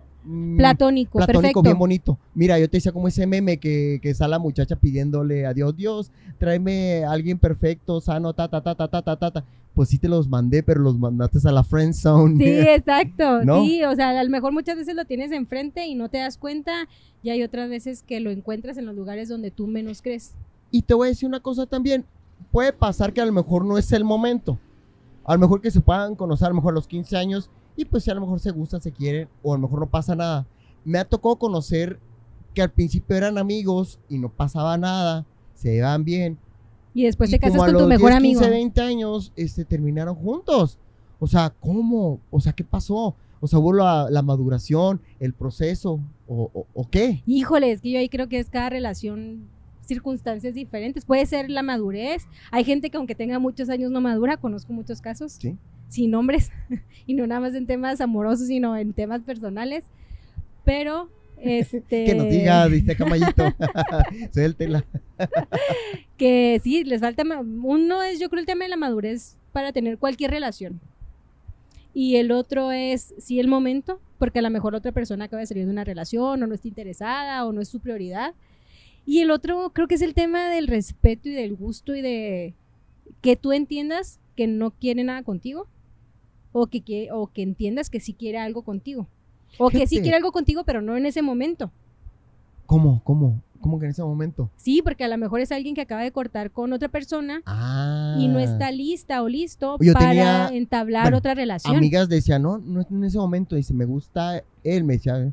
[0.57, 1.61] Platónico, platónico perfecto.
[1.61, 2.17] bien bonito.
[2.33, 5.75] Mira, yo te decía como ese meme que, que está la muchacha pidiéndole a Dios,
[5.75, 9.45] Dios, tráeme a alguien perfecto, sano, ta, ta, ta, ta, ta, ta, ta, ta.
[9.73, 12.43] Pues sí te los mandé, pero los mandaste a la friend zone.
[12.43, 13.45] Sí, exacto.
[13.45, 13.63] ¿No?
[13.63, 16.37] Sí, o sea, a lo mejor muchas veces lo tienes enfrente y no te das
[16.37, 16.87] cuenta.
[17.23, 20.33] Y hay otras veces que lo encuentras en los lugares donde tú menos crees.
[20.71, 22.05] Y te voy a decir una cosa también.
[22.51, 24.57] Puede pasar que a lo mejor no es el momento.
[25.23, 27.85] A lo mejor que se puedan conocer a lo mejor a los 15 años y
[27.85, 30.15] pues si a lo mejor se gustan, se quieren o a lo mejor no pasa
[30.15, 30.45] nada.
[30.83, 31.99] Me ha tocado conocer
[32.53, 36.37] que al principio eran amigos y no pasaba nada, se llevaban bien.
[36.93, 38.39] Y después y te casas con tu mejor 10, amigo.
[38.41, 40.79] 15, 20 años este, terminaron juntos.
[41.19, 42.19] O sea, ¿cómo?
[42.31, 43.15] O sea, ¿qué pasó?
[43.39, 47.21] O sea, hubo la, la maduración, el proceso, o, o- o qué.
[47.27, 49.47] Híjole, es que yo ahí creo que es cada relación
[49.81, 51.05] circunstancias diferentes.
[51.05, 52.23] Puede ser la madurez.
[52.51, 55.33] Hay gente que aunque tenga muchos años no madura, conozco muchos casos.
[55.33, 55.55] Sí.
[55.89, 56.51] Sin nombres.
[57.05, 59.85] y no nada más en temas amorosos, sino en temas personales.
[60.65, 61.09] Pero,
[61.41, 62.05] este...
[62.05, 63.53] Que nos diga, dice Camayito.
[64.33, 64.85] Suéltela.
[66.17, 67.23] que sí, les falta.
[67.23, 70.79] Uno es, yo creo, el tema de la madurez para tener cualquier relación.
[71.93, 75.47] Y el otro es, sí, el momento, porque a lo mejor otra persona acaba de
[75.47, 78.35] salir de una relación o no está interesada o no es su prioridad.
[79.05, 82.53] Y el otro creo que es el tema del respeto y del gusto y de
[83.21, 85.67] que tú entiendas que no quiere nada contigo
[86.59, 89.07] o que, quie- o que entiendas que sí quiere algo contigo.
[89.57, 91.71] O que sí quiere algo contigo, pero no en ese momento.
[92.65, 93.01] ¿Cómo?
[93.03, 93.41] ¿Cómo?
[93.61, 94.49] ¿Cómo que en ese momento?
[94.57, 98.15] Sí, porque a lo mejor es alguien que acaba de cortar con otra persona Ah.
[98.19, 101.75] y no está lista o listo Yo para tenía- entablar bueno, otra relación.
[101.75, 103.55] Amigas decían, no, no es en ese momento.
[103.55, 105.31] Dice, me gusta él, me decía,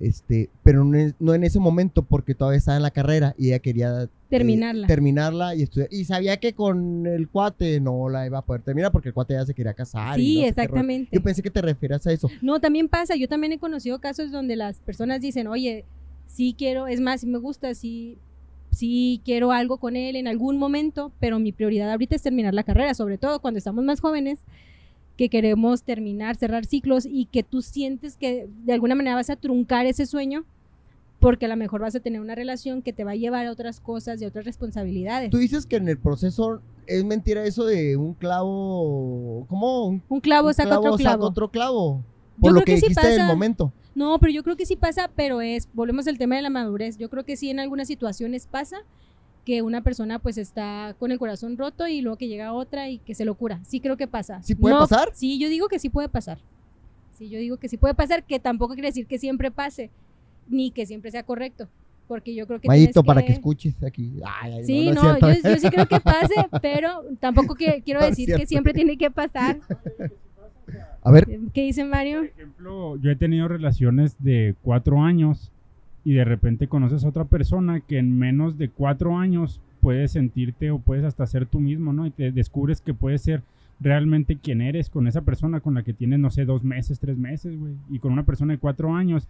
[0.00, 3.60] este, pero no, no en ese momento porque todavía estaba en la carrera y ella
[3.60, 4.86] quería eh, Terminarla.
[4.86, 5.88] terminarla y estudiar.
[5.92, 9.34] Y sabía que con el cuate no la iba a poder terminar porque el cuate
[9.34, 10.18] ya se quería casar.
[10.18, 10.48] y sí, no qué rollo.
[10.48, 11.10] exactamente.
[11.12, 12.28] Yo pensé que te refieras a eso.
[12.42, 13.16] No, también pasa.
[13.16, 15.84] Yo también he conocido casos donde las personas dicen, oye,
[16.26, 18.18] sí quiero, es más, me gusta, sí,
[18.70, 22.64] sí quiero algo con él en algún momento, pero mi prioridad ahorita es terminar la
[22.64, 24.40] carrera, sobre todo cuando estamos más jóvenes,
[25.16, 29.36] que queremos terminar, cerrar ciclos y que tú sientes que de alguna manera vas a
[29.36, 30.44] truncar ese sueño
[31.24, 33.50] porque a lo mejor vas a tener una relación que te va a llevar a
[33.52, 35.30] otras cosas y a otras responsabilidades.
[35.30, 39.86] Tú dices que en el proceso es mentira eso de un clavo, ¿cómo?
[39.86, 41.24] Un, Un clavo un saca otro saca clavo.
[41.26, 42.02] otro clavo.
[42.36, 43.32] Yo Por lo creo que, que sí dijiste del pasa.
[43.32, 43.72] momento.
[43.94, 46.98] No, pero yo creo que sí pasa, pero es, volvemos al tema de la madurez.
[46.98, 48.78] Yo creo que sí en algunas situaciones pasa
[49.44, 52.98] que una persona pues está con el corazón roto y luego que llega otra y
[52.98, 53.60] que se lo cura.
[53.64, 54.42] Sí creo que pasa.
[54.42, 55.10] ¿Sí puede No- pasar?
[55.14, 56.38] Sí, yo digo que sí puede pasar.
[57.16, 59.90] Sí, yo digo que sí puede pasar, que tampoco quiere decir que siempre pase,
[60.48, 61.68] ni que siempre sea correcto.
[62.06, 64.12] Porque yo creo que Mayito, tienes para que escuches aquí.
[64.42, 65.32] Ay, ay, Sí, es no, cierto.
[65.32, 68.98] yo, yo sí creo que pase, pero tampoco que- quiero No decir que siempre tiene
[68.98, 69.58] que pasar.
[71.02, 72.18] A ver, ¿Qué dice Mario?
[72.20, 75.50] Por ejemplo, yo he tenido relaciones de cuatro años
[76.04, 80.70] y de repente conoces a otra persona que en menos de cuatro años puedes sentirte
[80.70, 82.06] o puedes hasta ser tú mismo, ¿no?
[82.06, 83.42] Y te descubres que puedes ser
[83.80, 87.18] realmente quien eres con esa persona con la que tienes, no sé, dos meses, tres
[87.18, 87.74] meses, güey.
[87.90, 89.28] Y con una persona de cuatro años,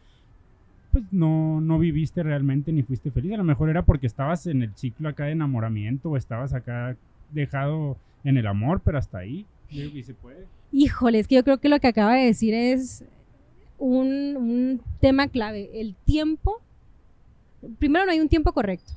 [0.95, 3.33] pues no, no viviste realmente ni fuiste feliz.
[3.33, 6.97] A lo mejor era porque estabas en el ciclo acá de enamoramiento o estabas acá
[7.33, 9.45] dejado en el amor, pero hasta ahí.
[9.69, 10.47] Que se puede.
[10.71, 13.05] Híjole, es que yo creo que lo que acaba de decir es
[13.77, 15.69] un, un tema clave.
[15.75, 16.63] El tiempo,
[17.81, 18.93] primero no hay un tiempo correcto.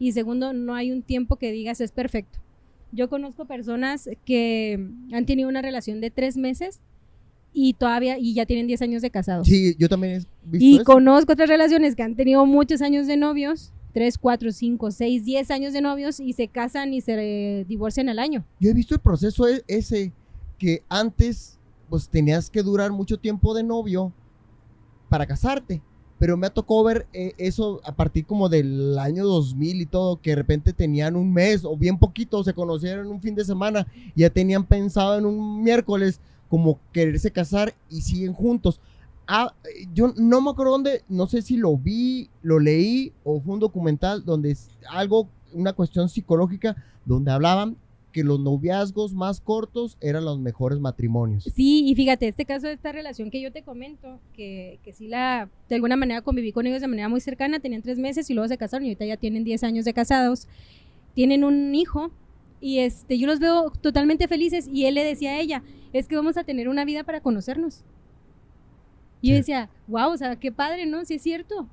[0.00, 2.40] y segundo, no hay un tiempo que digas es perfecto.
[2.90, 6.80] Yo conozco personas que han tenido una relación de tres meses
[7.58, 9.46] y todavía, y ya tienen 10 años de casados.
[9.46, 10.84] Sí, yo también he visto Y eso.
[10.84, 15.50] conozco otras relaciones que han tenido muchos años de novios, 3, 4, 5, 6, 10
[15.50, 17.14] años de novios y se casan y se
[17.60, 18.44] eh, divorcian al año.
[18.60, 20.12] Yo he visto el proceso e- ese
[20.58, 24.12] que antes pues tenías que durar mucho tiempo de novio
[25.08, 25.80] para casarte.
[26.18, 30.20] Pero me ha tocado ver eh, eso a partir como del año 2000 y todo,
[30.20, 33.86] que de repente tenían un mes o bien poquito, se conocieron un fin de semana,
[34.14, 38.80] ya tenían pensado en un miércoles como quererse casar y siguen juntos.
[39.26, 39.52] Ah,
[39.92, 43.60] yo no me acuerdo dónde, no sé si lo vi, lo leí o fue un
[43.60, 47.76] documental donde es algo, una cuestión psicológica, donde hablaban
[48.16, 51.44] que los noviazgos más cortos eran los mejores matrimonios.
[51.54, 55.06] Sí, y fíjate, este caso de esta relación que yo te comento, que, que sí
[55.06, 58.34] la, de alguna manera conviví con ellos de manera muy cercana, tenían tres meses y
[58.34, 60.48] luego se casaron y ahorita ya tienen 10 años de casados,
[61.12, 62.10] tienen un hijo
[62.58, 65.62] y este, yo los veo totalmente felices y él le decía a ella,
[65.98, 67.84] es que vamos a tener una vida para conocernos.
[69.20, 71.04] Y yo decía, wow, o sea, qué padre, ¿no?
[71.04, 71.68] Sí es cierto.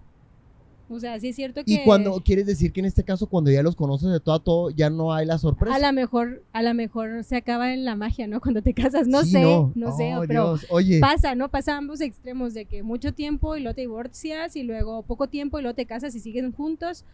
[0.89, 1.73] O sea, sí es cierto que...
[1.73, 4.43] Y cuando quieres decir que en este caso, cuando ya los conoces de todo a
[4.43, 5.75] todo, ya no hay la sorpresa.
[5.75, 8.41] A lo mejor, a lo mejor se acaba en la magia, ¿no?
[8.41, 10.67] Cuando te casas, no Sí, sé, no, sé, Oh, pero Dios.
[10.69, 11.49] Oye, pasa, ¿no?
[11.49, 15.57] Pasa ambos extremos de que mucho tiempo y luego te divorcias y luego poco tiempo
[15.57, 17.05] y luego te casas y siguen juntos.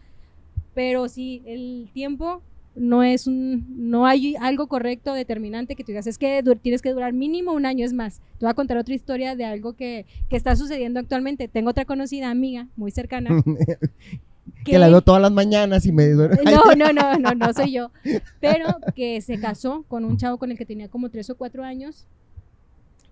[0.74, 2.42] Pero sí, el tiempo
[2.74, 6.92] no es un, no hay algo correcto, determinante que tú digas, es que tienes que
[6.92, 8.20] durar mínimo un año, es más.
[8.38, 11.48] Te voy a contar otra historia de algo que, que está sucediendo actualmente.
[11.48, 13.30] Tengo otra conocida amiga muy cercana.
[14.64, 16.40] que la veo todas las mañanas y me duermo.
[16.44, 17.90] No, no, no, no, no soy yo.
[18.40, 21.64] Pero que se casó con un chavo con el que tenía como tres o cuatro
[21.64, 22.06] años.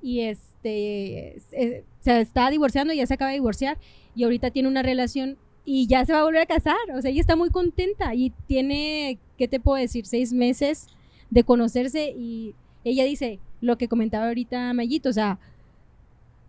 [0.00, 3.78] Y este se, se está divorciando, ya se acaba de divorciar.
[4.14, 5.36] Y ahorita tiene una relación
[5.70, 6.78] y ya se va a volver a casar.
[6.96, 10.06] O sea, ella está muy contenta y tiene, ¿qué te puedo decir?
[10.06, 10.86] Seis meses
[11.28, 12.14] de conocerse.
[12.16, 12.54] Y
[12.84, 15.10] ella dice lo que comentaba ahorita Mayito.
[15.10, 15.38] O sea,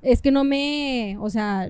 [0.02, 1.70] es que no me, o sea,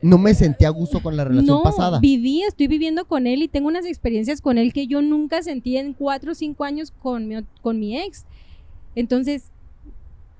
[0.00, 2.00] No me sentí a gusto con la relación no, pasada.
[2.00, 5.76] viví, estoy viviendo con él y tengo unas experiencias con él que yo nunca sentí
[5.76, 8.24] en cuatro o cinco años con mi, con mi ex.
[8.96, 9.52] Entonces,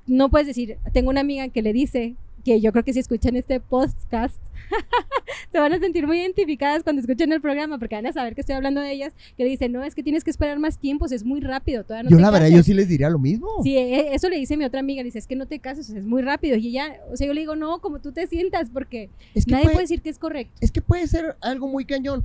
[0.08, 3.36] no puedes decir, tengo una amiga que le dice que yo creo que si escuchan
[3.36, 4.41] este podcast,
[5.52, 8.40] se van a sentir muy identificadas cuando escuchen el programa porque van a saber que
[8.40, 11.06] estoy hablando de ellas, que le dice, no, es que tienes que esperar más tiempo,
[11.06, 12.56] es muy rápido, todavía no yo te la verdad, casas".
[12.58, 13.48] yo sí les diría lo mismo.
[13.62, 15.90] Sí, e- eso le dice mi otra amiga, le dice, es que no te cases,
[15.90, 16.56] es muy rápido.
[16.56, 19.52] Y ella, o sea, yo le digo, no, como tú te sientas, porque es, que
[19.52, 20.54] nadie puede, puede decir que es correcto.
[20.60, 22.24] es que puede ser algo muy cañón.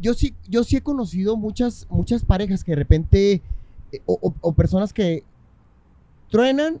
[0.00, 3.42] Yo sí, yo sí he conocido muchas, muchas parejas que de repente,
[3.92, 5.24] eh, o, o- o personas que
[6.30, 6.80] truenan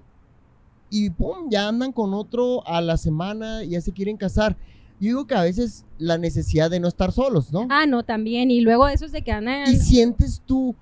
[0.88, 4.56] y pum, ya andan con otro a la semana y ya se quieren casar.
[5.00, 7.66] Yo digo que a veces la necesidad de no estar solos, ¿no?
[7.70, 8.50] Ah, no, también.
[8.50, 9.32] Y luego esos de que.
[9.66, 10.74] Y sientes tú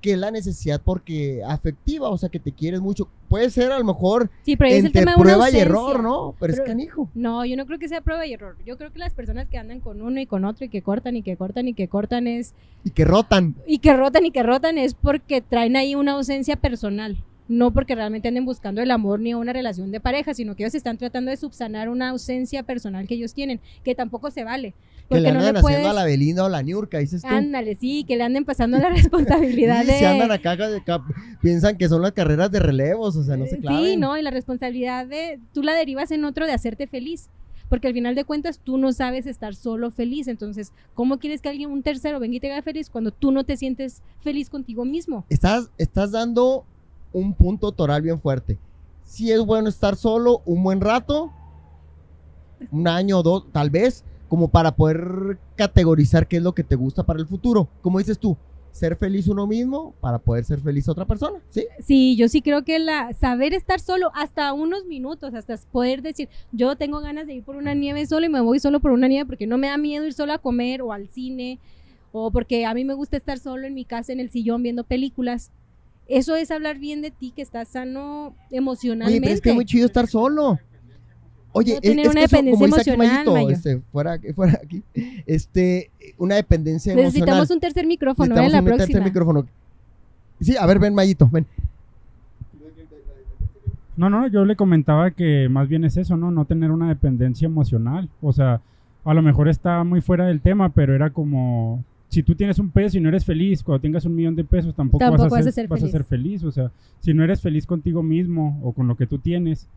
[0.00, 3.08] que es la necesidad porque afectiva, o sea, que te quieres mucho.
[3.28, 6.02] Puede ser a lo mejor Sí, pero es el entre tema de prueba y error,
[6.02, 6.34] ¿no?
[6.40, 7.08] Pero, es canijo.
[7.14, 8.56] No, yo no creo que sea prueba y error.
[8.66, 11.16] Yo creo que las personas que andan con uno y con otro y que cortan
[11.16, 12.54] y que cortan y que cortan es.
[12.82, 13.54] Y que rotan.
[13.66, 17.22] Y que rotan y que rotan es porque traen ahí una ausencia personal.
[17.52, 20.74] No porque realmente anden buscando el amor ni una relación de pareja, sino que ellos
[20.76, 24.72] están tratando de subsanar una ausencia personal que ellos tienen, que tampoco se vale.
[25.08, 25.86] Que le Porque no andan le haciendo puedes.
[25.86, 27.28] a la Belinda o la Niurka, dices tú.
[27.28, 29.98] Ándale, sí, que le anden pasando la responsabilidad Sí, de.
[29.98, 31.04] se andan acá, de ca-
[31.42, 33.84] piensan que son las carreras de relevos, o sea, no se claven.
[33.84, 37.28] Sí, no, y la responsabilidad de, tú la derivas en otro de hacerte feliz.
[37.68, 40.26] Porque al final de cuentas tú no sabes estar solo feliz.
[40.28, 43.42] Entonces, ¿cómo quieres que alguien, un tercero, venga y te haga feliz cuando tú no
[43.44, 45.24] te sientes feliz contigo mismo?
[45.28, 46.64] Estás, estás dando
[47.12, 48.58] un punto toral bien fuerte.
[49.04, 51.32] Si es bueno estar solo un buen rato,
[52.70, 56.76] un año o dos, tal vez, como para poder categorizar qué es lo que te
[56.76, 57.68] gusta para el futuro.
[57.82, 58.36] Como dices tú,
[58.72, 61.66] ser feliz uno mismo para poder ser feliz otra persona, ¿sí?
[61.80, 66.28] Sí, yo sí creo que la saber estar solo hasta unos minutos, hasta poder decir,
[66.52, 69.08] yo tengo ganas de ir por una nieve solo y me voy solo por una
[69.08, 71.58] nieve porque no me da miedo ir solo a comer o al cine
[72.12, 74.84] o porque a mí me gusta estar solo en mi casa en el sillón viendo
[74.84, 75.50] películas.
[76.10, 79.20] Eso es hablar bien de ti, que estás sano Oye, emocionalmente.
[79.20, 80.58] pero es que es muy chido estar solo.
[81.52, 83.80] Oye, No es, tener es una que eso, como dependencia dice aquí emocional, Mayito, este,
[83.90, 84.82] fuera, fuera aquí,
[85.26, 87.56] este, una dependencia Necesitamos emocional.
[87.56, 88.28] un tercer micrófono ¿eh?
[88.38, 89.04] Necesitamos la un tercer próxima.
[89.04, 89.46] micrófono.
[90.40, 91.46] Sí, a ver, ven, Mayito, ven.
[93.96, 96.30] No, no, yo le comentaba que más bien es eso, ¿no?
[96.30, 98.08] No tener una dependencia emocional.
[98.22, 98.60] O sea,
[99.04, 102.70] a lo mejor está muy fuera del tema, pero era como, si tú tienes un
[102.70, 105.36] peso y no eres feliz, cuando tengas un millón de pesos tampoco, Tampoco vas, a
[105.36, 106.42] vas a ser, ser vas a ser feliz.
[106.42, 109.68] O sea, si no eres feliz contigo mismo o con lo que tú tienes,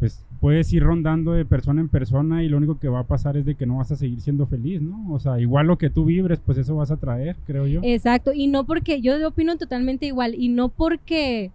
[0.00, 3.36] pues puedes ir rondando de persona en persona y lo único que va a pasar
[3.36, 5.12] es de que no vas a seguir siendo feliz, ¿no?
[5.12, 7.80] O sea, igual lo que tú vibres, pues eso vas a traer, creo yo.
[7.84, 11.52] Exacto, y no porque, yo opino totalmente igual, y no porque,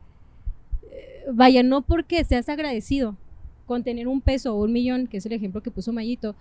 [0.83, 3.17] eh, vaya, no porque seas agradecido
[3.65, 6.33] con tener un peso o un millón, que es el ejemplo que puso Mayito,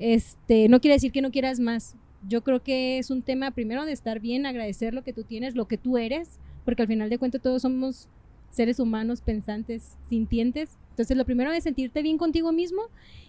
[0.00, 1.94] este, no quiere decir que no quieras más.
[2.28, 5.54] Yo creo que es un tema primero de estar bien, agradecer lo que tú tienes,
[5.54, 8.08] lo que tú eres, porque al final de cuentas todos somos
[8.50, 10.76] seres humanos pensantes, sintientes.
[10.90, 12.82] Entonces lo primero es sentirte bien contigo mismo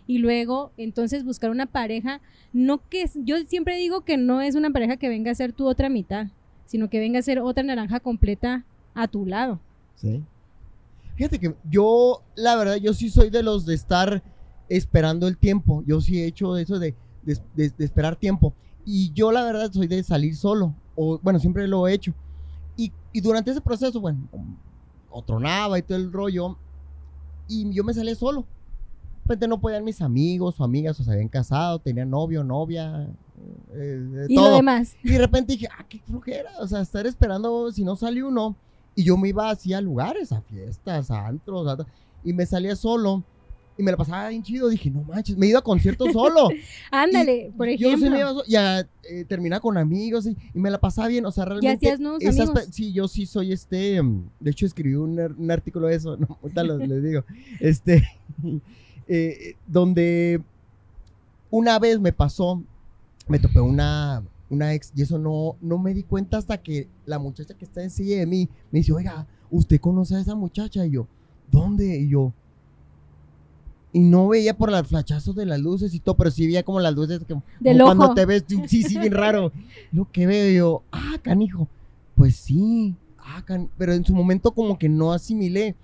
[0.08, 2.20] y luego entonces buscar una pareja,
[2.52, 5.68] no que yo siempre digo que no es una pareja que venga a ser tu
[5.68, 6.28] otra mitad,
[6.66, 9.60] sino que venga a ser otra naranja completa a tu lado.
[9.96, 10.22] Sí.
[11.16, 14.24] Fíjate que yo, la verdad, yo sí soy de los de estar
[14.70, 15.84] esperando el tiempo.
[15.86, 18.54] Yo sí he hecho eso de, de, esperar tiempo.
[18.86, 20.74] Y yo, la verdad, soy de salir solo.
[20.96, 22.14] O, bueno, siempre lo he hecho.
[22.76, 24.20] Y, y durante ese proceso, bueno,
[25.10, 26.58] otro nada y todo el rollo.
[27.48, 28.42] Y yo me salí solo.
[28.42, 33.08] De repente no podían mis amigos o amigas, o se habían casado, tenían novio, novia,
[33.74, 34.50] eh, y todo.
[34.50, 34.96] lo demás.
[35.04, 38.56] Y de repente dije, ah, qué flojera, o sea, estar esperando si no sale uno.
[38.96, 41.86] Y yo me iba así a lugares, a fiestas, a antros,
[42.24, 43.24] y me salía solo.
[43.82, 44.70] Y me la pasaba bien chido.
[44.70, 46.50] Dije, no manches, me iba a conciertos solo.
[46.92, 47.98] Ándale, por ejemplo.
[47.98, 51.26] Yo sí me iba ya eh, terminaba con amigos y, me la pasaba bien.
[51.26, 51.68] O sea, realmente.
[51.68, 52.68] ¿Y hacías nuevos amigos?
[52.70, 54.00] Sí, yo sí soy este.
[54.40, 56.16] De hecho, escribí un, artículo de eso.
[56.22, 57.24] No, ahorita les digo.
[57.60, 58.08] Este.
[59.14, 60.42] Eh, donde
[61.50, 62.64] una vez me pasó,
[63.28, 67.20] me topé una, una ex y eso no, no me di cuenta hasta que la
[67.20, 70.86] muchacha que está en silla de mí me dice, oiga, ¿usted conoce a esa muchacha?
[70.86, 71.08] Y yo,
[71.52, 71.98] ¿dónde?
[72.00, 72.34] Y yo,
[73.94, 76.80] y no veía por los flachazos de las luces y todo, pero sí veía como
[76.80, 77.36] las luces que
[77.78, 79.52] cuando te ves, sí, sí, bien raro.
[79.92, 81.68] Lo que veo yo, ah, canijo,
[82.16, 83.44] pues sí, ah,
[83.78, 85.76] pero en su momento como que no asimilé.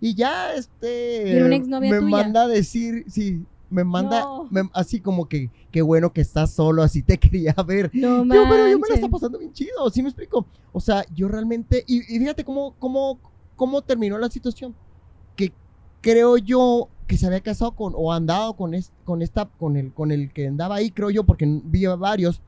[0.00, 1.42] Y ya, este,
[1.80, 4.24] me manda a decir, sí, me manda
[4.72, 7.90] así como que qué bueno que estás solo, así te quería ver.
[7.92, 10.46] No, yo, pero yo me la está pasando bien chido, ¿sí me explico?
[10.72, 13.18] O sea, yo realmente, y, fíjate cómo, cómo,
[13.56, 14.74] cómo terminó la situación.
[15.36, 15.52] Que
[16.00, 18.72] creo yo que se había casado con, o andado con,
[19.04, 22.40] con esta, con el, con el que andaba ahí, creo yo, porque vi varios,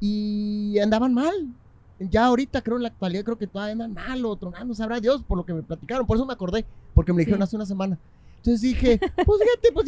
[0.00, 1.48] y andaban mal.
[1.98, 5.22] Ya ahorita creo en la actualidad creo que todavía andan mal o tronando, sabrá Dios
[5.22, 7.98] por lo que me platicaron, por eso me acordé, porque me dijeron hace una semana.
[8.36, 9.86] Entonces dije, pues fíjate, pues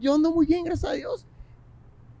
[0.00, 1.26] yo, ando muy bien, gracias a Dios.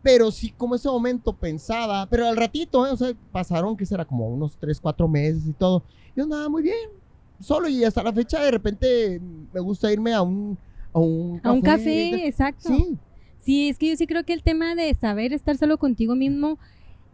[0.02, 2.90] Pero sí, como ese momento pensaba, pero al ratito, ¿eh?
[2.90, 5.82] o sea, pasaron que será como unos 3, 4 meses y todo.
[6.14, 6.90] Yo andaba muy bien,
[7.38, 9.20] solo y hasta la fecha de repente
[9.52, 10.58] me gusta irme a un,
[10.92, 11.48] a un café.
[11.48, 12.68] A un café, exacto.
[12.68, 12.98] Sí.
[13.40, 16.58] Sí, es que yo sí creo que el tema de saber estar solo contigo mismo,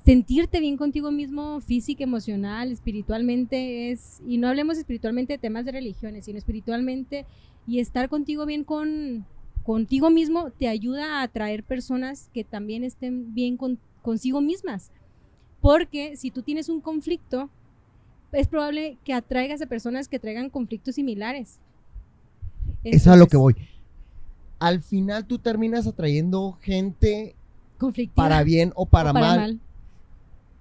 [0.05, 5.73] sentirte bien contigo mismo, física, emocional, espiritualmente, es, y no hablemos espiritualmente de temas de
[5.73, 7.27] religiones, sino espiritualmente
[7.67, 9.25] y estar contigo bien con
[9.67, 14.93] contigo mismo te ayuda a atraer personas que también estén bien con, consigo mismas.
[15.61, 17.51] Porque si tú tienes un conflicto,
[18.31, 21.59] es probable que atraigas a personas que traigan conflictos similares.
[22.91, 23.57] Eso es a lo que voy.
[24.59, 27.35] Al final tú terminas atrayendo gente
[28.15, 29.61] para bien o para, mal.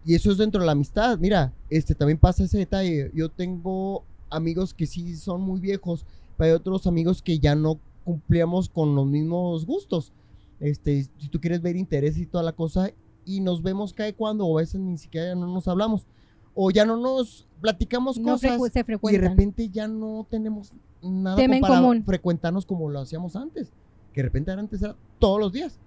[0.06, 1.18] Y eso es dentro de la amistad.
[1.18, 3.12] Mira, este también pasa ese detalle.
[3.14, 6.06] Yo tengo amigos que sí son muy viejos
[6.38, 10.12] pero hay otros amigos que ya no cumplíamos con los mismos gustos.
[10.60, 12.92] Este, si tú quieres ver interés y toda la cosa,
[13.26, 16.06] y nos vemos cada cuando, o a veces ni siquiera ya no nos hablamos,
[16.54, 20.72] o ya no nos platicamos cosas, y de repente ya no tenemos
[21.06, 22.04] nada para común.
[22.04, 23.72] frecuentarnos como lo hacíamos antes,
[24.13, 25.80] que de repente antes era todos los días.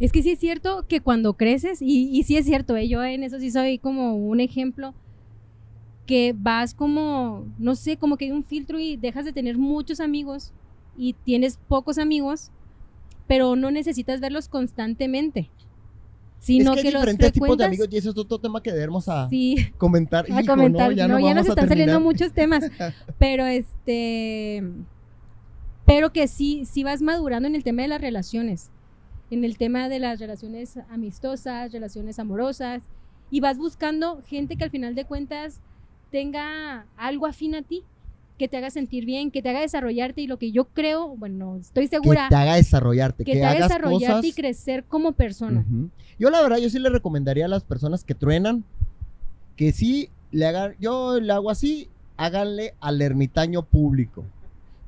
[0.00, 2.88] Es que sí es cierto que cuando creces, y, y sí es cierto, ¿eh?
[2.88, 4.94] yo en eso sí soy como un ejemplo,
[6.08, 10.00] que vas como, no sé, como que hay un filtro y dejas de tener muchos
[10.00, 10.52] amigos
[10.96, 12.50] y tienes pocos amigos,
[13.26, 15.50] pero no necesitas verlos constantemente.
[16.40, 19.08] Sino es que, hay diferentes tipos de amigos y eso es otro tema que debemos
[19.08, 19.28] a
[19.78, 20.24] comentar.
[20.30, 20.94] A comentar.
[20.94, 22.64] Ya, no, ya nos están saliendo muchos temas,
[23.18, 24.62] pero este,
[25.84, 28.70] pero que sí, sí vas madurando en el tema de las relaciones,
[29.30, 32.82] en el tema de las relaciones amistosas, relaciones amorosas,
[33.30, 35.60] y vas buscando gente que al final de cuentas
[36.10, 37.84] tenga algo afín a ti,
[38.38, 41.56] que te haga sentir bien, que te haga desarrollarte y lo que yo creo, bueno,
[41.56, 42.24] estoy segura.
[42.24, 43.24] Que te haga desarrollarte.
[43.24, 45.64] Que, te haga desarrollarte y crecer como persona.
[46.18, 48.64] Yo la verdad, yo sí le recomendaría a las personas que truenan
[49.58, 54.24] que sí le hagan, yo le hago así, háganle al ermitaño público.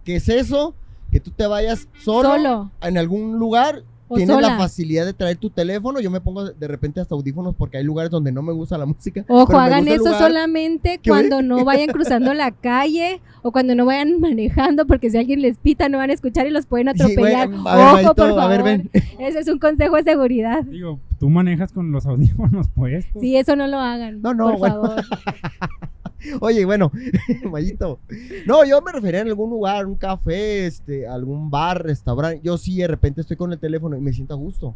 [0.04, 0.74] ¿Qué es eso?
[1.10, 3.82] Que tú te vayas solo, en algún lugar
[4.12, 7.55] O tienes la facilidad de traer tu teléfono, yo me pongo de repente hasta audífonos
[7.55, 9.25] porque hay lugares donde no me gusta la música.
[9.29, 14.18] Ojo, hagan eso solamente ¿Qué cuando no vayan cruzando la calle o cuando no vayan
[14.20, 17.49] manejando, porque si alguien les pita no van a escuchar y los pueden atropellar.
[17.53, 18.40] Ojo, por favor.
[18.40, 18.90] a ver, ven.
[19.20, 20.64] Ese es un consejo de seguridad.
[20.64, 23.20] Digo, tú manejas con los audífonos puestos.
[23.20, 24.20] Sí, eso no lo hagan.
[24.23, 24.75] No, no, por bueno.
[24.83, 25.05] favor.
[26.40, 26.90] Oye, bueno,
[27.50, 27.98] Mayito.
[28.46, 32.40] No, yo me refería en algún lugar, un café, este, algún bar, restaurante.
[32.42, 34.74] Yo sí de repente estoy con el teléfono y me siento a gusto.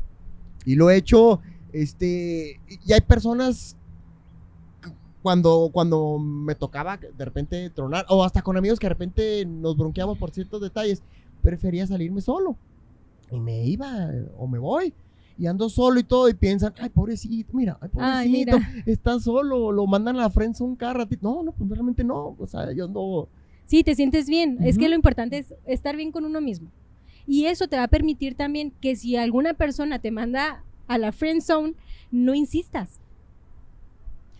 [0.64, 1.40] Y lo he hecho,
[1.72, 3.76] este, y hay personas
[5.22, 9.76] cuando, cuando me tocaba de repente tronar, o hasta con amigos que de repente nos
[9.76, 11.02] bronqueamos por ciertos detalles,
[11.42, 12.56] prefería salirme solo.
[13.30, 14.94] Y me iba, o me voy.
[15.36, 18.82] Y ando solo y todo, y piensan, ay, pobrecito, mira, ay, Ay, pobrecito, mira.
[18.86, 21.04] está solo, lo mandan a la frente un carro.
[21.20, 22.36] No, no, pues realmente no.
[22.38, 23.28] O sea, yo ando.
[23.66, 24.58] Sí, te sientes bien.
[24.62, 26.68] Es que lo importante es estar bien con uno mismo.
[27.26, 31.10] Y eso te va a permitir también que si alguna persona te manda a la
[31.10, 31.74] friend zone,
[32.12, 33.00] no insistas.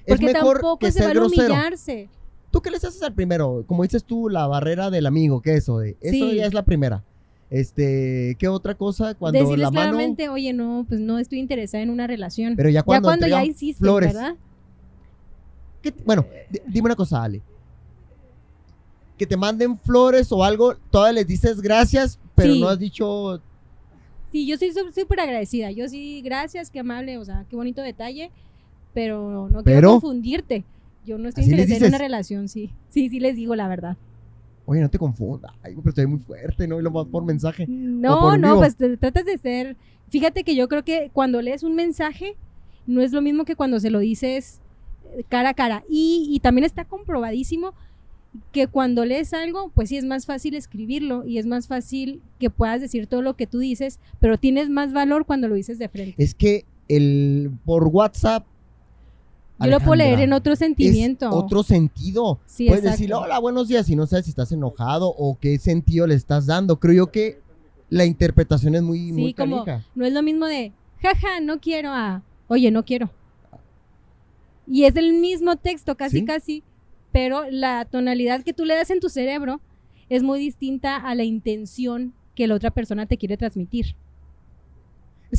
[0.07, 2.09] Es Porque mejor tampoco que se van a humillarse.
[2.51, 3.65] ¿Tú qué les haces al primero?
[3.67, 5.79] Como dices tú, la barrera del amigo, ¿qué es eso?
[5.79, 6.37] De, eso Sí.
[6.37, 7.03] ya es la primera.
[7.51, 9.15] Este, ¿qué otra cosa?
[9.15, 9.91] Cuando Decirles la mano.
[9.93, 12.57] claramente, oye, no, pues no estoy interesada en una relación.
[12.57, 14.13] Pero ya ya cuando, cuando ya entregan insisten, flores.
[14.15, 14.35] ¿verdad?
[15.83, 17.43] ¿Qué- bueno, di- dime una cosa, Ale.
[19.19, 22.61] Que te manden flores o algo, todas les dices gracias, pero Sí.
[22.61, 23.41] no has dicho.
[24.33, 25.71] Sí, yo soy súper agradecida.
[25.71, 28.33] Yo sí, gracias, qué amable, o sea, qué bonito detalle.
[28.93, 30.65] Pero no quiero Pero- confundirte.
[31.07, 32.71] Yo no estoy interesada en una relación, sí.
[32.89, 33.97] Sí, sí les digo la verdad.
[34.67, 35.53] Oye, no te confundas.
[35.63, 36.81] Ay, pero estoy muy fuerte, ¿no?
[36.81, 37.67] Y lo más por mensaje.
[37.69, 38.61] No, por no, vivo.
[38.61, 39.77] pues te- tratas de ser.
[40.09, 42.37] Fíjate que yo creo que cuando lees un mensaje
[42.87, 44.61] no es lo mismo que cuando se lo dices
[45.17, 45.85] eh, cara a cara.
[45.89, 47.75] Y, y también está comprobadísimo
[48.53, 52.51] que cuando lees algo, pues sí es más fácil escribirlo y es más fácil que
[52.51, 55.89] puedas decir todo lo que tú dices, pero tienes más valor cuando lo dices de
[55.89, 56.15] frente.
[56.23, 58.45] Es que el por WhatsApp.
[59.61, 61.29] Yo lo puedo leer en otro sentimiento.
[61.29, 62.41] Es otro sentido.
[62.47, 62.91] Sí, Puedes exacto.
[62.99, 66.47] decirle, hola, buenos días, y no sabes si estás enojado o qué sentido le estás
[66.47, 66.81] dando.
[66.81, 67.41] Creo yo que
[67.89, 69.65] la interpretación es muy, Sí, muy como-.
[69.95, 73.11] No es lo mismo de, jaja, no quiero a, oye, no quiero.
[74.67, 76.25] Y es el mismo texto, casi, Sí.
[76.25, 76.63] casi,
[77.13, 79.61] pero la tonalidad que tú le das en tu cerebro
[80.09, 83.95] es muy distinta a la intención que la otra persona te quiere transmitir.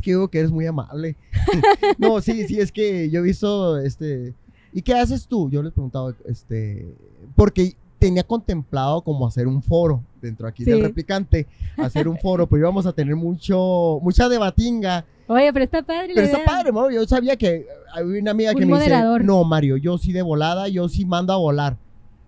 [0.05, 1.15] Que digo que eres muy amable.
[1.97, 4.35] no, sí, sí, es que yo he visto, este...
[4.71, 5.49] ¿Y qué haces tú?
[5.49, 6.93] Yo les preguntaba, este...
[7.35, 12.59] Porque tenía contemplado como hacer un foro dentro aquí del replicante, hacer un foro, pero
[12.59, 15.05] íbamos a tener mucho, mucha debatinga.
[15.25, 16.11] Oye, pero está padre.
[16.13, 17.01] Pero está padre, Mario.
[17.01, 19.21] Yo sabía que había una amiga Un que me moderador.
[19.21, 21.77] dice, no, Mario, yo sí de volada, yo sí mando a volar.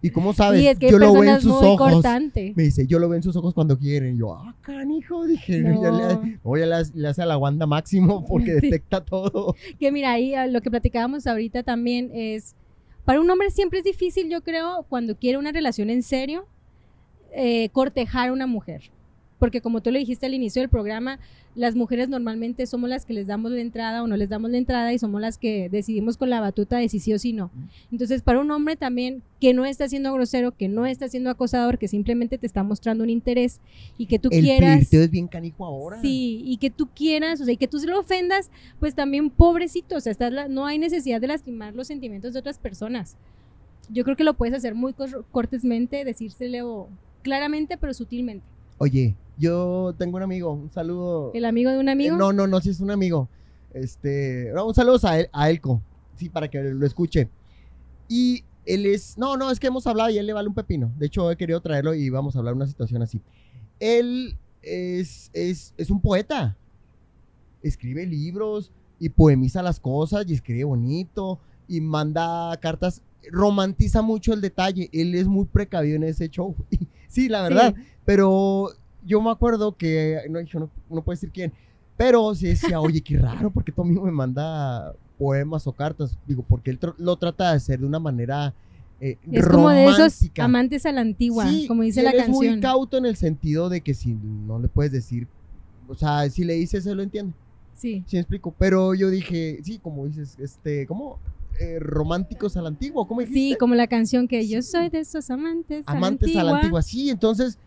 [0.01, 0.61] ¿Y cómo sabes?
[0.61, 2.03] Y es que hay yo lo veo en sus ojos.
[2.55, 4.15] Me dice, yo lo veo en sus ojos cuando quieren.
[4.15, 5.81] Y yo, ah, canijo, dije, No.
[5.81, 8.61] ya le, oye, le, hace- le hace a la Wanda máximo porque Sí.
[8.69, 9.55] detecta todo.
[9.79, 12.55] Que mira, ahí lo que platicábamos ahorita también es,
[13.05, 16.45] para un hombre siempre es difícil, yo creo, cuando quiere una relación en serio,
[17.33, 18.91] eh, cortejar a una mujer.
[19.39, 21.19] Porque como tú lo dijiste al inicio del programa,
[21.55, 24.57] las mujeres normalmente somos las que les damos la entrada o no les damos la
[24.57, 27.51] entrada y somos las que decidimos con la batuta de si sí o si no.
[27.91, 31.77] Entonces, para un hombre también que no está siendo grosero, que no está siendo acosador,
[31.77, 33.59] que simplemente te está mostrando un interés
[33.97, 34.77] y que tú El quieras...
[34.77, 36.01] flirteo es bien canijo ahora.
[36.01, 39.29] Sí, y que tú quieras, o sea, y que tú se lo ofendas, pues también
[39.29, 43.17] pobrecito, o sea, estás la- no hay necesidad de lastimar los sentimientos de otras personas.
[43.89, 46.87] Yo creo que lo puedes hacer muy cor- cortésmente, decírselo
[47.21, 48.43] claramente, pero sutilmente.
[48.79, 51.31] Oye, yo tengo un amigo, un saludo.
[51.33, 52.15] El amigo de un amigo.
[52.15, 53.29] Eh, No, no, no, sí es un amigo.
[53.73, 55.81] Este, no, un saludo a, a Elco,
[56.15, 57.29] sí, para que lo escuche.
[58.07, 60.91] Y él es, no, no, es que hemos hablado y él le vale un pepino.
[60.97, 63.21] De hecho, he querido traerlo y vamos a hablar de una situación así.
[63.79, 66.57] Él es, es, es un poeta.
[67.61, 73.01] Escribe libros y poemiza las cosas y escribe bonito y manda cartas.
[73.31, 74.89] Romantiza mucho el detalle.
[74.93, 76.55] Él es muy precavido en ese show.
[77.07, 77.75] sí, la verdad.
[78.05, 78.71] Pero
[79.07, 81.51] yo me acuerdo que, no, yo no, no puedo decir quién,
[81.95, 86.17] pero sí decía, oye, qué raro, porque tu amigo me manda poemas o cartas?
[86.27, 88.53] Digo, porque él tr- lo trata de hacer de una manera
[88.99, 90.43] eh, es como de esos romántica.
[90.43, 92.61] amantes a la antigua, Sí, como dice la él es muy canción.
[92.61, 95.27] cauto en el sentido de que si no le puedes decir,
[95.87, 97.33] o sea, si le dices, él lo entiende.
[97.75, 98.03] Sí.
[98.07, 98.53] Sí, me explico.
[98.57, 101.19] Pero yo dije, sí, como dices, este, ¿cómo?
[101.59, 103.39] Eh, románticos a la antigua, ¿cómo dijiste?
[103.39, 106.81] Sí, como la canción que yo soy de esos amantes, Amantes a a la antigua.
[106.83, 107.57] Sí, entonces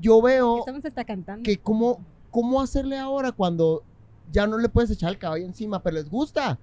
[0.00, 0.64] yo veo
[1.06, 1.42] cantando.
[1.42, 3.82] que cómo, cómo hacerle ahora cuando
[4.32, 6.58] ya no le puedes echar el caballo encima, pero les gusta.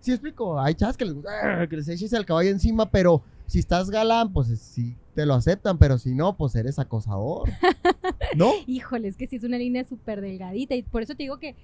[0.00, 0.60] Sí, explico.
[0.60, 4.32] Hay chavas que les gusta que les eches el caballo encima, pero si estás galán,
[4.32, 7.48] pues sí te lo aceptan, pero si no, pues eres acosador.
[8.36, 8.50] ¿No?
[8.66, 11.54] Híjole, es que sí es una línea súper delgadita y por eso te digo que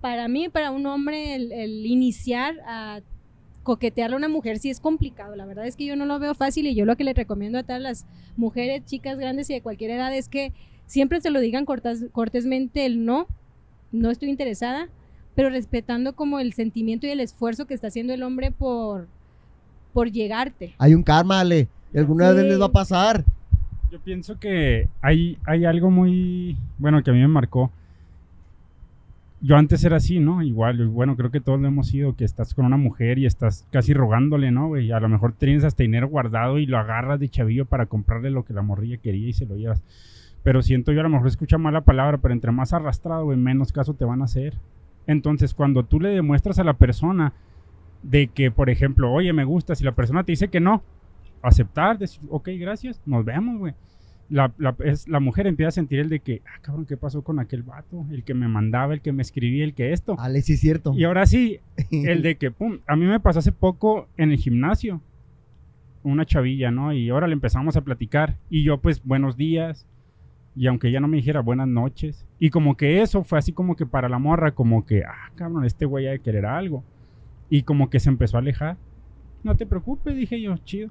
[0.00, 3.00] para mí, para un hombre, el, el iniciar a
[3.66, 5.34] coquetearle a una mujer sí es complicado.
[5.34, 7.58] La verdad es que yo no lo veo fácil y yo lo que le recomiendo
[7.58, 8.06] a todas las
[8.36, 10.52] mujeres, chicas grandes y de cualquier edad es que
[10.86, 13.26] siempre se lo digan cortas- cortésmente el no,
[13.90, 14.88] no estoy interesada,
[15.34, 19.08] pero respetando como el sentimiento y el esfuerzo que está haciendo el hombre por,
[19.92, 20.74] por llegarte.
[20.78, 21.66] Hay un karma, Ale.
[21.92, 22.36] y Alguna Sí.
[22.36, 23.24] vez les va a pasar.
[23.90, 27.72] Yo pienso que hay, hay algo muy, bueno, que a mí me marcó.
[29.46, 30.42] Yo antes era así, ¿no?
[30.42, 33.26] Igual, y bueno, creo que todos lo hemos sido, que estás con una mujer y
[33.26, 34.90] estás casi rogándole, ¿no, güey?
[34.90, 38.44] A lo mejor tienes hasta dinero guardado y lo agarras de chavillo para comprarle lo
[38.44, 39.84] que la morrilla quería y se lo llevas.
[40.42, 43.70] Pero siento yo, a lo mejor escucha mala palabra, pero entre más arrastrado, güey, menos
[43.70, 44.54] caso te van a hacer.
[45.06, 47.32] Entonces, cuando tú le demuestras a la persona
[48.02, 50.82] de que, por ejemplo, oye, me gusta, si la persona te dice que no,
[51.40, 53.74] aceptar, decir, ok, gracias, nos vemos, güey.
[54.28, 57.22] La, la, es, la mujer empieza a sentir el de que, ah, cabrón, ¿qué pasó
[57.22, 58.04] con aquel vato?
[58.10, 60.16] El que me mandaba, el que me escribía, el que esto.
[60.18, 60.94] Ale, sí es cierto.
[60.94, 61.60] Y ahora sí,
[61.90, 65.00] el de que, pum, a mí me pasó hace poco en el gimnasio,
[66.02, 66.92] una chavilla, ¿no?
[66.92, 68.36] Y ahora le empezamos a platicar.
[68.50, 69.86] Y yo, pues, buenos días.
[70.56, 72.24] Y aunque ella no me dijera buenas noches.
[72.38, 75.64] Y como que eso fue así como que para la morra, como que, ah, cabrón,
[75.64, 76.82] este güey ha de querer algo.
[77.50, 78.76] Y como que se empezó a alejar.
[79.44, 80.90] No te preocupes, dije yo, chido.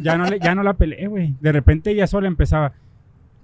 [0.00, 1.34] Ya no, le, ya no la peleé, güey.
[1.40, 2.72] De repente ella sola empezaba,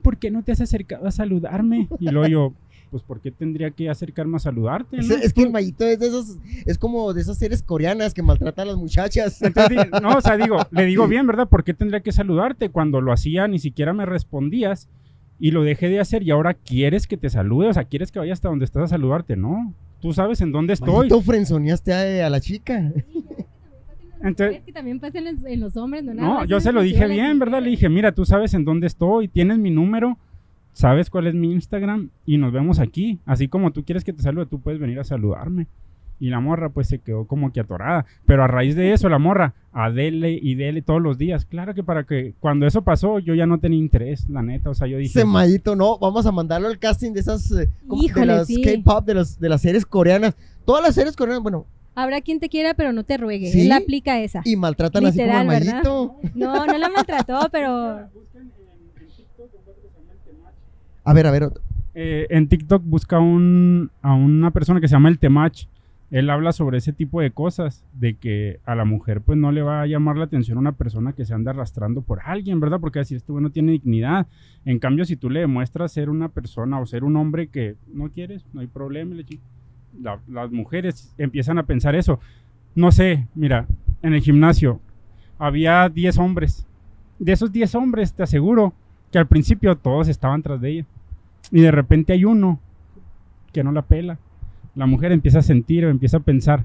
[0.03, 1.89] ¿por qué no te has acercado a saludarme?
[1.99, 2.55] Y luego yo,
[2.91, 4.99] pues, ¿por qué tendría que acercarme a saludarte?
[4.99, 5.15] Es, no?
[5.15, 8.69] es que el mallito es de esos, es como de esas series coreanas que maltratan
[8.69, 9.41] a las muchachas.
[9.43, 11.49] Entonces, no, o sea, digo, le digo bien, ¿verdad?
[11.49, 12.69] ¿Por qué tendría que saludarte?
[12.69, 14.89] Cuando lo hacía ni siquiera me respondías
[15.39, 18.19] y lo dejé de hacer y ahora quieres que te salude, o sea, quieres que
[18.19, 19.73] vaya hasta donde estás a saludarte, ¿no?
[20.01, 20.95] Tú sabes en dónde estoy.
[20.95, 22.93] Mallito frenzoneaste a, a la chica.
[24.23, 26.15] Entonces- Es que también pasa en los, en los hombres, ¿no?
[26.15, 27.63] Nada No, más yo se lo dije bien, ¿verdad?
[27.63, 30.17] Le dije, mira, tú sabes en dónde estoy, tienes mi número,
[30.73, 33.19] sabes cuál es mi Instagram y nos vemos aquí.
[33.27, 35.67] Así como tú quieres que te salude, tú puedes venir a saludarme.
[36.21, 38.07] Y la morra pues se quedó como que atorada.
[38.27, 41.45] Pero a raíz de eso, la morra, a dele y dele todos los días.
[41.47, 44.71] Claro que para que cuando eso pasó, yo ya no tenía interés, la neta.
[44.71, 45.19] O sea, yo dije...
[45.19, 48.63] Ese mallito, no, vamos a mandarlo al casting de esas, eh, como- de las sí.
[48.63, 50.37] K-pop, de, de las series coreanas.
[50.65, 53.51] Todas las series coreanas, bueno, Habrá quien te quiera, pero no te ruegue.
[53.51, 53.63] ¿Sí?
[53.63, 54.41] Él aplica esa.
[54.45, 56.17] y maltratan Literal, así como mallito.
[56.35, 58.09] No, no la maltrató, pero
[61.05, 61.51] A ver, a ver,
[61.95, 65.67] Eh, en TikTok busca un, a una persona que se llama el Temach.
[66.11, 69.63] Él habla sobre ese tipo de cosas, de que a la mujer pues no le
[69.63, 72.81] va a llamar la atención una persona que se anda arrastrando por alguien, ¿verdad?
[72.81, 74.27] Porque va a decir, este güey no tiene dignidad.
[74.67, 78.11] En cambio, si tú le demuestras ser una persona o ser un hombre que no
[78.11, 79.15] quieres, no hay problema.
[79.15, 79.41] le chi-
[80.01, 82.21] la- las mujeres empiezan a pensar eso.
[82.75, 83.67] No sé, mira,
[84.03, 84.81] en el gimnasio
[85.39, 86.67] había 10 hombres.
[87.19, 88.73] De esos 10 hombres, te aseguro
[89.11, 90.87] que al principio todos estaban tras de ella.
[91.51, 92.59] Y de repente hay uno
[93.53, 94.19] que no la pela.
[94.75, 96.65] La mujer empieza a sentir o empieza a pensar,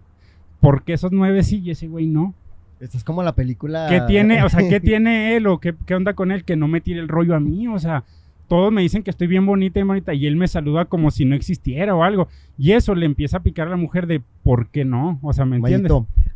[0.61, 2.33] ¿por qué esos nueve sí y ese güey no?
[2.79, 3.87] esta es como la película.
[3.89, 6.67] ¿Qué tiene, o sea, qué tiene él o qué, qué onda con él que no
[6.67, 7.67] me tire el rollo a mí?
[7.67, 8.03] O sea,
[8.47, 11.25] todos me dicen que estoy bien bonita y bonita y él me saluda como si
[11.25, 12.27] no existiera o algo.
[12.57, 15.19] Y eso le empieza a picar a la mujer de ¿por qué no?
[15.21, 15.91] O sea, ¿me entiendes?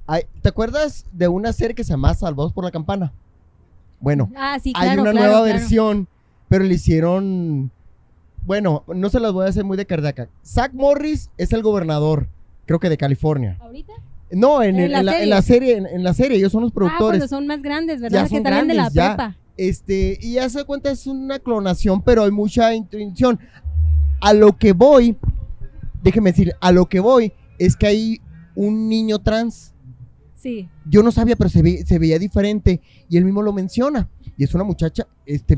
[0.08, 3.14] Ay, ¿Te acuerdas de una serie que se llama Salvados por la Campana?
[4.00, 5.44] Bueno, Ah, sí, hay una claro, nueva claro.
[5.46, 6.08] versión,
[6.50, 7.72] pero le hicieron.
[8.46, 10.28] Bueno, no se las voy a hacer muy de cardaca.
[10.44, 12.28] Zach Morris es el gobernador,
[12.66, 13.58] creo que de California.
[13.62, 13.94] ¿Ahorita?
[14.32, 16.52] No, en, En el- la en la, en la serie, en, en la serie, ellos
[16.52, 17.20] son los Ah, productores.
[17.20, 18.24] cuando son más grandes, ¿verdad?
[18.28, 19.16] Ya que de la ya.
[19.16, 19.38] prepa.
[19.70, 23.40] Este, y ya se cuenta, es una clonación, pero hay mucha intención.
[24.20, 25.16] A lo que voy,
[26.02, 28.22] déjeme decir, a lo que voy es que hay
[28.56, 29.76] un niño trans.
[30.36, 30.68] Sí.
[30.90, 34.10] Yo no sabía, pero se, ve- se veía diferente y él mismo lo menciona.
[34.36, 35.56] Y es una muchacha, este,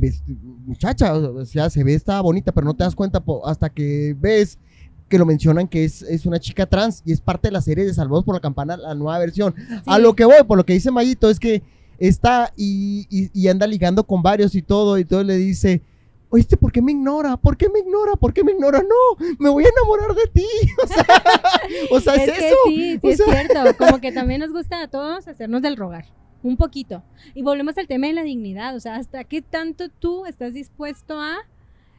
[0.65, 4.59] muchacha, o sea, se ve, está bonita, pero no te das cuenta hasta que ves
[5.07, 7.85] que lo mencionan que es, es una chica trans y es parte de la serie
[7.85, 9.55] de Salvados por la Campana, la nueva versión.
[9.85, 11.63] A lo que voy, por lo que dice Mayito, es que
[12.07, 15.81] está y, y- y anda ligando con varios y todo, y todo le dice,
[16.29, 17.37] oíste, ¿por qué me ignora?
[17.37, 18.13] ¿Por qué me ignora?
[18.15, 18.79] ¿Por qué me ignora?
[18.81, 20.47] No, me voy a enamorar de ti.
[20.83, 21.05] O sea,
[21.91, 22.55] o sea, es, es que eso.
[22.65, 23.77] sí, sí O es cierto.
[23.77, 26.05] Como que también nos gusta a todos hacernos del rogar.
[26.41, 27.03] Un poquito.
[27.35, 28.75] Y volvemos al tema de la dignidad.
[28.75, 31.37] O sea, ¿hasta qué tanto tú estás dispuesto a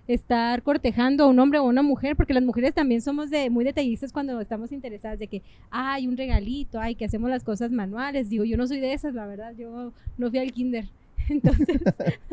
[0.07, 2.17] estar cortejando a un hombre o a una mujer?
[2.17, 6.17] Porque las mujeres también somos de muy detallistas cuando estamos interesadas de que hay un
[6.17, 8.29] regalito, ay, que hacemos las cosas manuales.
[8.29, 9.55] Digo, yo no soy de esas, la verdad.
[9.57, 10.87] Yo no fui al kinder.
[11.29, 11.81] Entonces,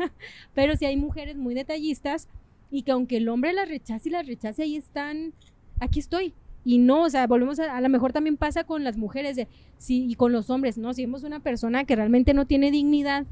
[0.54, 2.28] pero sí hay mujeres muy detallistas
[2.70, 5.32] y que aunque el hombre las rechace y las rechace, ahí están,
[5.80, 6.32] aquí estoy.
[6.64, 9.48] Y no, o sea, volvemos a, a lo mejor también pasa con las mujeres de,
[9.88, 10.94] y con los hombres, ¿no?
[10.94, 13.26] Si vemos una persona que realmente no tiene dignidad,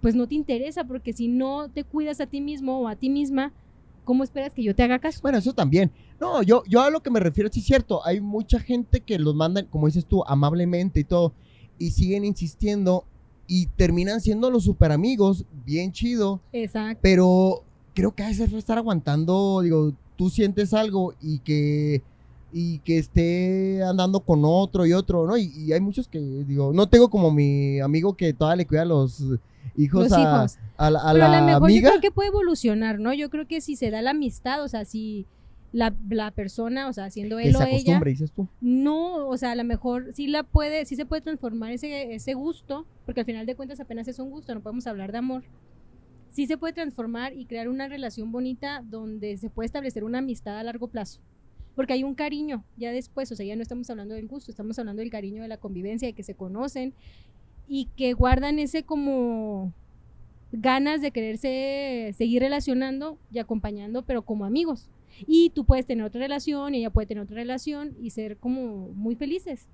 [0.00, 3.10] pues no te interesa, porque si no te cuidas a ti mismo o a ti
[3.10, 3.52] misma,
[4.04, 5.20] ¿cómo esperas que yo te haga caso?
[5.22, 5.90] Bueno, eso también.
[6.20, 9.18] No, yo, yo a lo que me refiero, sí es cierto, hay mucha gente que
[9.18, 11.32] los mandan, como dices tú, amablemente y todo,
[11.78, 13.04] y siguen insistiendo
[13.46, 17.00] y terminan siendo los super amigos, bien chido, Exacto.
[17.02, 17.62] pero
[17.94, 22.02] creo que a veces estar aguantando, digo, tú sientes algo y que
[22.50, 25.36] y que esté andando con otro y otro, ¿no?
[25.36, 28.82] Y, y hay muchos que, digo, no tengo como mi amigo que todavía le cuida
[28.82, 29.22] a los
[29.76, 30.58] hijos, Los a, hijos.
[30.76, 31.88] a la, a Pero a la mejor amiga.
[31.88, 33.12] yo creo que puede evolucionar, ¿no?
[33.12, 35.26] Yo creo que si se da la amistad, o sea, si
[35.72, 38.48] la, la persona, o sea, siendo que él se o ella, acostumbre, dices tú.
[38.60, 42.34] no, o sea, a lo mejor sí la puede, sí se puede transformar ese, ese
[42.34, 45.44] gusto, porque al final de cuentas apenas es un gusto, no podemos hablar de amor.
[46.30, 50.58] Sí se puede transformar y crear una relación bonita donde se puede establecer una amistad
[50.58, 51.20] a largo plazo.
[51.74, 54.78] Porque hay un cariño ya después, o sea, ya no estamos hablando del gusto, estamos
[54.78, 56.92] hablando del cariño de la convivencia, de que se conocen
[57.68, 59.72] y que guardan ese como
[60.52, 64.88] ganas de quererse seguir relacionando y acompañando, pero como amigos.
[65.26, 68.88] Y tú puedes tener otra relación, y ella puede tener otra relación y ser como
[68.94, 69.66] muy felices.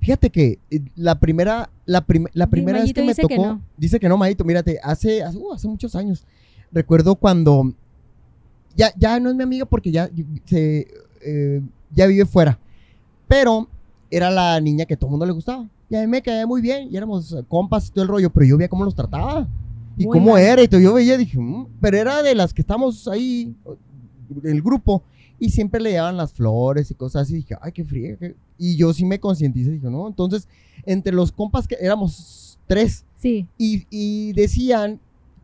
[0.00, 3.36] Fíjate que eh, la primera, la, prim- la primera vez que me dice tocó, que
[3.36, 3.62] no.
[3.76, 6.24] dice que no, Mayito, mírate, hace, hace, uh, hace muchos años,
[6.72, 7.74] recuerdo cuando,
[8.76, 10.08] ya, ya no es mi amiga porque ya,
[10.44, 10.86] se,
[11.20, 11.60] eh,
[11.92, 12.58] ya vive fuera,
[13.26, 13.68] pero
[14.10, 16.60] era la niña que todo el mundo le gustaba, y a mí me caía muy
[16.60, 19.46] bien, y éramos eh, compas y todo el rollo, pero yo veía cómo los trataba,
[19.96, 20.42] y Muy cómo mal.
[20.42, 23.54] era, y todo, yo veía, dije, "Mm", pero era de las que estamos ahí,
[24.44, 25.02] el grupo,
[25.40, 27.34] y siempre le llevaban las flores y cosas así.
[27.36, 28.34] Dije, ay, qué qué-".
[28.58, 29.70] Y yo sí me concienticé.
[29.70, 30.08] Dije, no.
[30.08, 30.48] Entonces,
[30.84, 35.00] entre los compas que éramos tres, Sí, y, y decían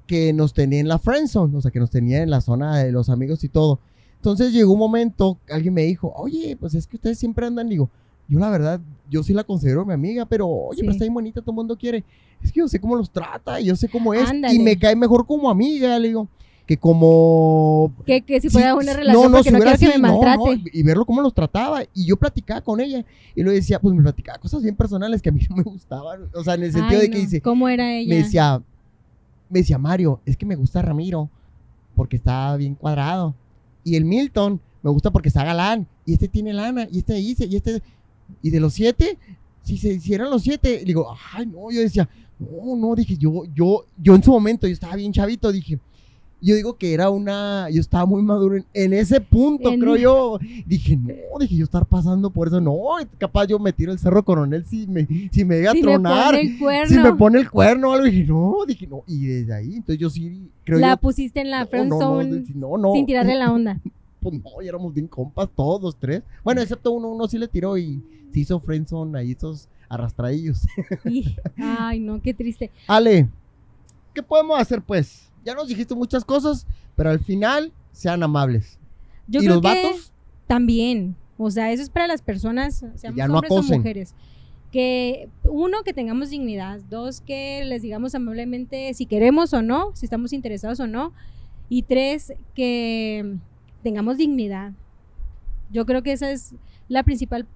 [0.06, 2.92] que nos tenía en la friendzone, o sea, que nos tenía en la zona de
[2.92, 3.80] los amigos y todo.
[4.16, 7.68] Entonces llegó un momento, alguien me dijo, oye, pues es que ustedes siempre andan.
[7.68, 7.90] Digo,
[8.28, 10.80] yo la verdad, yo sí la considero mi amiga, pero oye, Sí.
[10.82, 12.04] pero está bien bonita, todo el mundo quiere.
[12.42, 14.54] Es que yo sé cómo los trata, y yo sé cómo es, Ándale.
[14.54, 16.28] y me cae mejor como amiga, le digo,
[16.66, 19.98] que como que, que si Sí, fuera una sí, relación porque si no, quiero que
[19.98, 21.82] me no, no, y verlo cómo los trataba.
[21.92, 23.04] Y yo platicaba con ella.
[23.34, 26.22] Y lo decía, pues me platicaba cosas bien personales que a mí no me gustaban.
[26.34, 28.08] O sea, en el sentido Ay, de que no, dice, ¿Cómo era ella?
[28.08, 28.62] me decía,
[29.50, 31.28] me decía, Mario, es que me gusta Ramiro
[31.94, 33.34] porque está bien cuadrado.
[33.84, 35.86] Y el Milton me gusta porque está galán.
[36.06, 36.88] Y este tiene lana.
[36.90, 37.82] Y este dice, y este.
[38.42, 39.18] Y de los siete,
[39.62, 42.08] si se hicieran los siete, digo, ay, no, yo decía,
[42.38, 45.78] no, no, dije, yo, yo, yo en su momento, yo estaba bien chavito, dije,
[46.42, 49.96] yo digo que era una, yo estaba muy maduro en, en ese punto, En- creo
[49.96, 50.38] yo.
[50.66, 52.74] Dije, no, dije, yo estar pasando por eso, no,
[53.16, 56.32] capaz yo me tiro el cerro coronel si me, si me llega a me tronar.
[56.34, 59.04] pone el cuerno, Si me pone el cuerno o algo, dije, no, dije, no.
[59.06, 60.96] Y desde ahí, entonces yo sí creo la yo.
[60.98, 63.80] pusiste en la no, friend no, no, zone no, no, sin tirarle la onda.
[64.30, 66.22] Pues no, ya éramos bien compas, todos tres.
[66.42, 68.02] Bueno, excepto uno, uno sí le tiró y
[68.32, 70.62] se hizo friendzone ahí, esos arrastradillos.
[71.04, 72.70] Y- ay, no, qué triste.
[72.86, 73.28] Ale,
[74.14, 75.30] ¿qué podemos hacer pues?
[75.44, 76.66] Ya nos dijiste muchas cosas,
[76.96, 78.78] pero al final sean amables.
[79.28, 80.12] Yo ¿Y creo los que vatos?
[80.46, 81.16] también.
[81.36, 84.14] O sea, eso es para las personas, seamos ya no hombres o mujeres.
[84.70, 86.80] Que uno, que tengamos dignidad.
[86.90, 91.12] Dos, que les digamos amablemente si queremos o no, si estamos interesados o no.
[91.68, 93.36] Y tres, que
[93.84, 94.72] tengamos dignidad.
[95.70, 96.54] Yo creo que esa es
[96.88, 97.46] la principal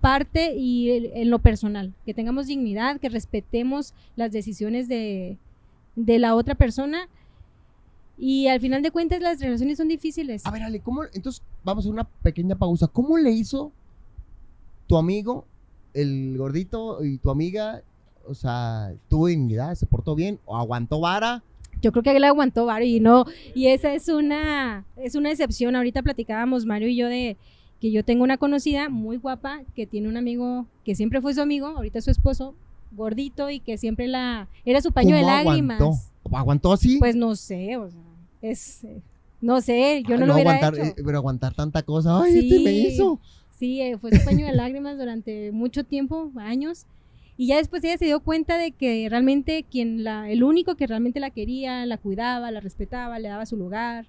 [0.00, 5.38] parte y en lo personal, que tengamos dignidad, que respetemos las decisiones de,
[5.94, 7.08] de la otra persona.
[8.16, 10.44] Y al final de cuentas las relaciones son difíciles.
[10.44, 11.04] A ver, Ale, ¿cómo?
[11.12, 12.88] Entonces, vamos a una pequeña pausa.
[12.88, 13.70] ¿Cómo le hizo
[14.88, 15.44] tu amigo,
[15.94, 17.82] el gordito, y tu amiga?
[18.26, 21.42] O sea, tuvo dignidad, se portó bien, o aguantó vara.
[21.80, 23.24] Yo creo que él aguantó Varo y no,
[23.54, 25.76] y esa es una, es una excepción.
[25.76, 27.36] Ahorita platicábamos Mario y yo de
[27.80, 31.40] que yo tengo una conocida muy guapa que tiene un amigo que siempre fue su
[31.40, 32.54] amigo, ahorita es su esposo,
[32.92, 35.80] gordito y que siempre la, era su paño de ¿Cómo lágrimas.
[35.80, 36.00] aguantó?
[36.36, 36.98] ¿Aguantó así?
[36.98, 38.00] Pues no sé, o sea,
[38.42, 38.84] es,
[39.40, 40.98] no sé, yo Ay, no lo hubiera aguantar, hecho.
[40.98, 42.20] eh, pero aguantar tanta cosa.
[42.22, 42.86] Ay, este me Sí.
[42.88, 43.20] hizo.
[43.56, 46.86] Sí, eh, fue su paño de lágrimas durante mucho tiempo, años.
[47.38, 50.86] Y ya después ella se dio cuenta de que realmente quien la, el único que
[50.88, 54.06] realmente la quería, la cuidaba, la respetaba, le daba su lugar.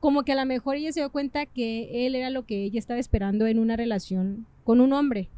[0.00, 2.78] Como que a lo mejor ella se dio cuenta que él era lo que ella
[2.78, 5.28] estaba esperando en una relación con un hombre.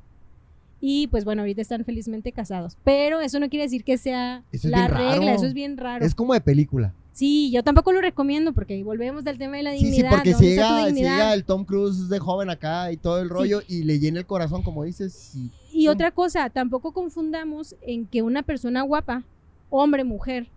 [0.81, 2.77] Y pues bueno, ahorita están felizmente casados.
[2.85, 5.11] Pero eso no quiere decir que sea es la raro.
[5.21, 6.05] regla, eso es bien raro.
[6.05, 6.93] Es como de película.
[7.13, 10.11] Sí, yo tampoco lo recomiendo porque volvemos al tema de la Sí, dignidad.
[10.11, 11.13] sí, porque ¿de si llega, si dignidad?
[11.13, 14.27] llega el Tom Cruise de joven acá y todo el rollo y le llena el
[14.27, 19.25] corazón, como dices, y Y otra cosa, tampoco confundamos en que una persona guapa,
[19.71, 20.49] hombre, mujer,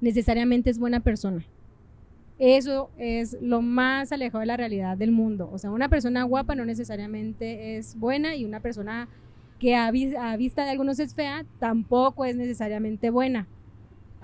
[0.00, 1.44] necesariamente es buena persona.
[2.38, 5.48] Eso es lo más alejado de la realidad del mundo.
[5.52, 9.08] O sea, una persona guapa no necesariamente es buena y una persona
[9.60, 13.46] que a, vis- a vista de algunos es fea tampoco es necesariamente buena.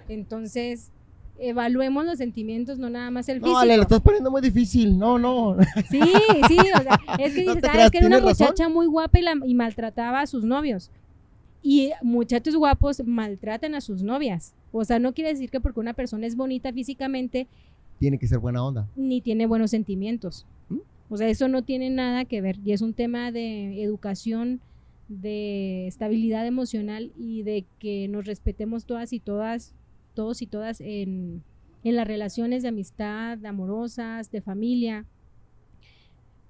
[0.08, 0.90] Entonces,
[1.38, 3.52] evaluemos los sentimientos, no nada más el físico.
[3.52, 4.98] No, Ale, lo estás poniendo muy difícil.
[4.98, 5.56] No, no.
[5.90, 6.00] Sí,
[6.48, 8.22] sí, o sea, es que No dices, te "Ah, creas, es que era una tienes
[8.38, 8.46] razón".
[8.46, 10.90] muchacha muy guapa y, la- y maltrataba a sus novios.
[11.62, 14.54] Y muchachos guapos maltratan a sus novias.
[14.72, 17.46] O sea, no quiere decir que porque una persona es bonita físicamente,
[17.98, 18.86] Tiene que ser buena onda.
[18.96, 20.46] ni tiene buenos sentimientos.
[20.68, 20.78] ¿Mm?
[21.10, 22.56] O sea, eso no tiene nada que ver.
[22.64, 24.60] Y es un tema de educación,
[25.08, 29.74] de estabilidad emocional y de que nos respetemos todas y todas,
[30.18, 31.44] todos y todas en,
[31.84, 35.06] en las relaciones de amistad, amorosas, de familia.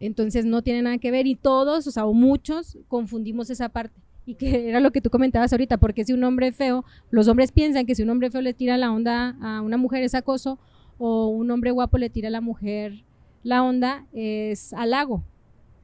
[0.00, 4.00] Entonces no tiene nada que ver y todos, o sea, o muchos confundimos esa parte.
[4.24, 7.52] Y que era lo que tú comentabas ahorita, porque si un hombre feo, los hombres
[7.52, 10.58] piensan que si un hombre feo le tira la onda a una mujer es acoso,
[10.96, 13.04] o un hombre guapo le tira a la mujer
[13.42, 15.24] la onda es halago.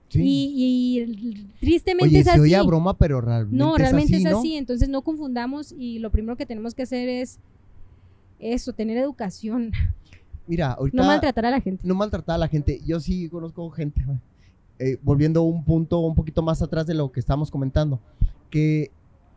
[0.09, 0.23] Sí.
[0.23, 2.41] Y, y tristemente Oye, es se así.
[2.41, 4.39] oye a broma, pero realmente no, realmente es ¿no?
[4.39, 4.57] así.
[4.57, 7.41] Entonces no confundamos y lo primero que tenemos que hacer es
[8.39, 9.73] eso, tener educación,
[10.47, 10.97] Mira, ahorita...
[10.97, 11.87] no maltratar a la gente.
[11.87, 12.81] no maltratar a la gente.
[12.85, 14.05] Yo sí conozco gente.
[14.79, 18.01] Eh, volviendo a un punto un poquito más atrás de lo que estábamos comentando,
[18.51, 18.91] que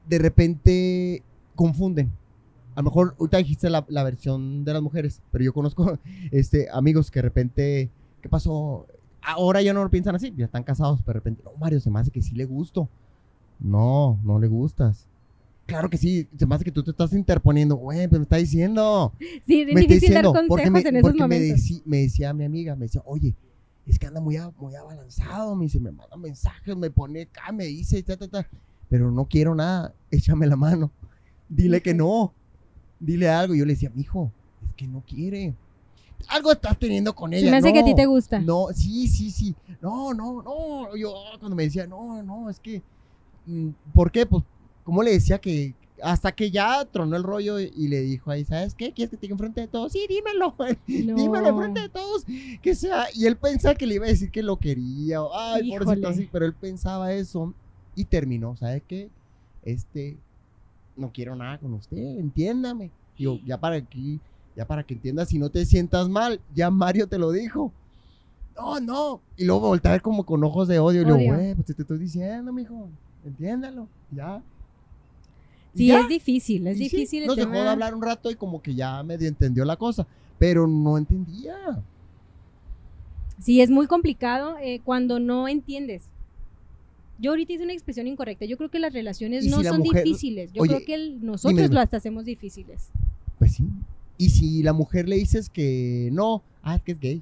[0.08, 1.24] de repente
[1.56, 2.12] confunden.
[2.76, 5.98] A lo mejor ahorita dijiste la, la versión de las mujeres, pero yo conozco
[6.32, 7.89] este, amigos que de repente,
[8.22, 8.86] ¿qué pasó?
[9.22, 11.89] Ahora ya no lo piensan así, ya están casados, pero de repente, no, Mario, se
[11.89, 12.89] me hace que sí le gusto.
[13.60, 15.08] No, no le gustas.
[15.68, 18.38] Claro que sí, se me hace que tú te estás interponiendo, güey, pues me está
[18.38, 19.13] diciendo
[19.45, 21.59] Sí, es me difícil dar consejos me, en esos porque me, momentos.
[21.61, 23.36] deci- me decía mi amiga, me decía, oye,
[23.86, 27.51] es que anda muy, a- muy abalanzado, me dice, me manda mensajes, me pone acá,
[27.51, 28.47] me dice, ta, ta, ta,
[28.89, 30.89] pero no quiero nada, échame la mano,
[31.49, 32.34] dile que no,
[32.99, 33.53] dile algo.
[33.53, 34.32] Yo le decía, mijo,
[34.70, 35.53] es que no quiere.
[36.30, 37.45] Algo estás teniendo con ella.
[37.45, 38.39] Se me hace que a ti te gusta.
[38.39, 39.53] No, sí, sí, sí.
[39.82, 40.95] No, no, no.
[40.97, 42.82] Yo cuando me decía, no, no, es que.
[43.45, 44.26] mm, ¿Por qué?
[44.26, 44.43] Pues,
[44.88, 48.74] ¿cómo le decía que hasta que ya tronó el rollo y, le dijo ahí, ¿sabes
[48.74, 48.94] qué?
[48.94, 49.92] ¿Quieres que te diga enfrente de todos?
[49.92, 50.56] Sí, dímelo.
[50.88, 51.50] Dímelo No.
[51.50, 52.24] enfrente de todos.
[52.62, 53.08] Que sea.
[53.14, 55.22] Y él pensaba que le iba a decir que lo quería.
[55.22, 56.30] o, Ay, pobrecito así.
[56.32, 57.54] Pero él pensaba eso
[57.96, 58.56] y terminó.
[58.56, 59.10] ¿Sabes qué?
[59.66, 60.16] Este.
[60.96, 62.90] No quiero nada con usted, entiéndame.
[63.18, 64.22] Digo, ya para aquí,
[64.56, 67.74] ya para que entiendas, si no te sientas mal, ya Mario te lo dijo.
[68.56, 69.22] No, no.
[69.36, 71.02] Y luego voltea a ver como con ojos de odio.
[71.02, 72.88] Y le digo, güey, pues te, te estoy diciendo, mijo.
[73.26, 73.90] Entiéndalo.
[74.12, 74.42] Ya.
[75.78, 76.00] Sí, ya.
[76.02, 79.02] es difícil, es Y difícil Nos dejó de hablar un rato y como que ya
[79.04, 80.06] medio entendió la cosa.
[80.40, 81.56] Pero no entendía.
[83.40, 86.04] Sí, es muy complicado eh, cuando no entiendes.
[87.20, 88.46] Yo ahorita hice una expresión incorrecta.
[88.46, 90.52] Yo creo que las relaciones ¿Y no si la son mujer- difíciles.
[90.54, 91.76] Yo Oye, creo que el- nosotros dime, dime.
[91.76, 92.90] las hacemos difíciles.
[93.40, 93.66] Pues sí.
[94.18, 97.22] Y si la mujer le dices que no, ah, que es gay.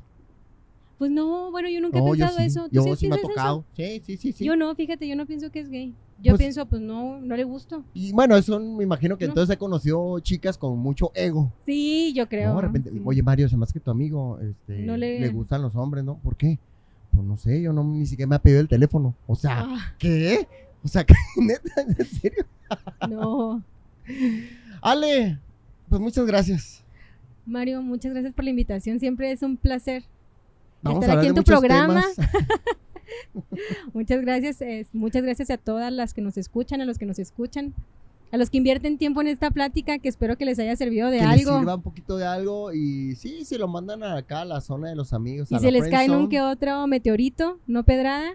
[0.97, 2.43] Pues no, bueno, yo nunca he yo pensado sí.
[2.45, 2.63] eso.
[2.69, 3.27] ¿Tú Yo sí sí me ha eso?
[3.27, 3.65] tocado.
[3.75, 4.45] Sí, sí, sí, sí.
[4.45, 5.93] Yo no, fíjate, yo no pienso que es gay.
[6.21, 7.83] Yo Pues- pienso, pues no, no le gusto.
[7.93, 9.31] Y bueno, eso me imagino que No.
[9.31, 11.51] entonces he conocido chicas con mucho ego.
[11.65, 12.49] Sí, yo creo.
[12.51, 13.01] No, de repente, sí.
[13.03, 15.19] oye Mario, se hace que tu amigo este, No le...
[15.19, 16.15] le- gustan los hombres, ¿no?
[16.19, 16.57] ¿Por qué?
[17.13, 19.13] Pues no sé, yo no ni siquiera me ha pedido el teléfono.
[19.27, 20.47] O sea, Ah, ¿qué?
[20.83, 21.13] O sea, ¿qué?
[21.37, 21.81] ¿neta?
[21.81, 22.45] ¿En serio?
[23.09, 23.61] no.
[24.81, 25.37] Ale,
[25.89, 26.83] pues muchas gracias.
[27.45, 28.99] Mario, muchas gracias por la invitación.
[28.99, 30.03] Siempre es un placer.
[30.81, 32.03] Vamos Estar a aquí en tu programa.
[33.93, 37.19] Muchas gracias, eh, muchas gracias a todas las que nos escuchan, a los que nos
[37.19, 37.73] escuchan,
[38.31, 41.19] a los que invierten tiempo en esta plática, que espero que les haya servido de
[41.19, 41.59] que les algo.
[41.59, 44.95] sirva un poquito de algo y sí, se lo mandan acá a la zona de
[44.95, 45.51] los amigos.
[45.51, 48.31] Y a se les cae un que otro meteorito, no pedrada,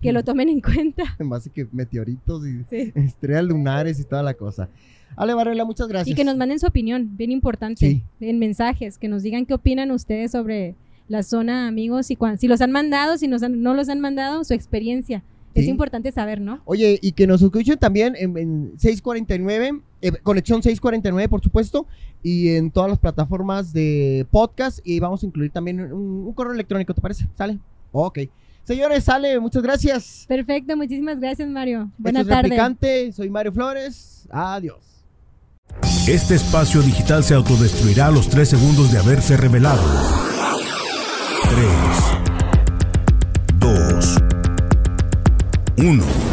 [0.00, 1.04] que lo tomen en cuenta.
[1.24, 2.92] Más que meteoritos y Sí.
[2.94, 4.68] estrellas lunares y toda la cosa.
[5.16, 6.12] Ale Varela, muchas gracias.
[6.12, 8.02] Y que nos manden su opinión, bien importante, Sí.
[8.20, 10.74] en mensajes, que nos digan qué opinan ustedes sobre
[11.08, 14.00] la zona, amigos, y cuan- si los han mandado, si nos han- no los han
[14.00, 15.22] mandado, su experiencia.
[15.54, 16.60] Es importante saber, ¿no?
[16.66, 21.84] Oye, y que nos escuchen también en, en 649, eh, Conexión 649, por supuesto,
[22.22, 24.78] y en todas las plataformas de podcast.
[24.84, 27.26] Y vamos a incluir también un, un correo electrónico, ¿te parece?
[27.36, 27.58] ¿Sale?
[27.90, 28.20] Ok.
[28.62, 30.26] Señores, sale, muchas gracias.
[30.28, 31.90] Perfecto, muchísimas gracias, Mario.
[31.98, 32.42] Buenas es tardes.
[32.44, 34.28] Replicante, soy Mario Flores.
[34.30, 34.78] Adiós.
[36.06, 39.82] Este espacio digital se autodestruirá a los tres segundos de haberse revelado.
[41.58, 41.64] 3,
[45.76, 46.27] 2, 1.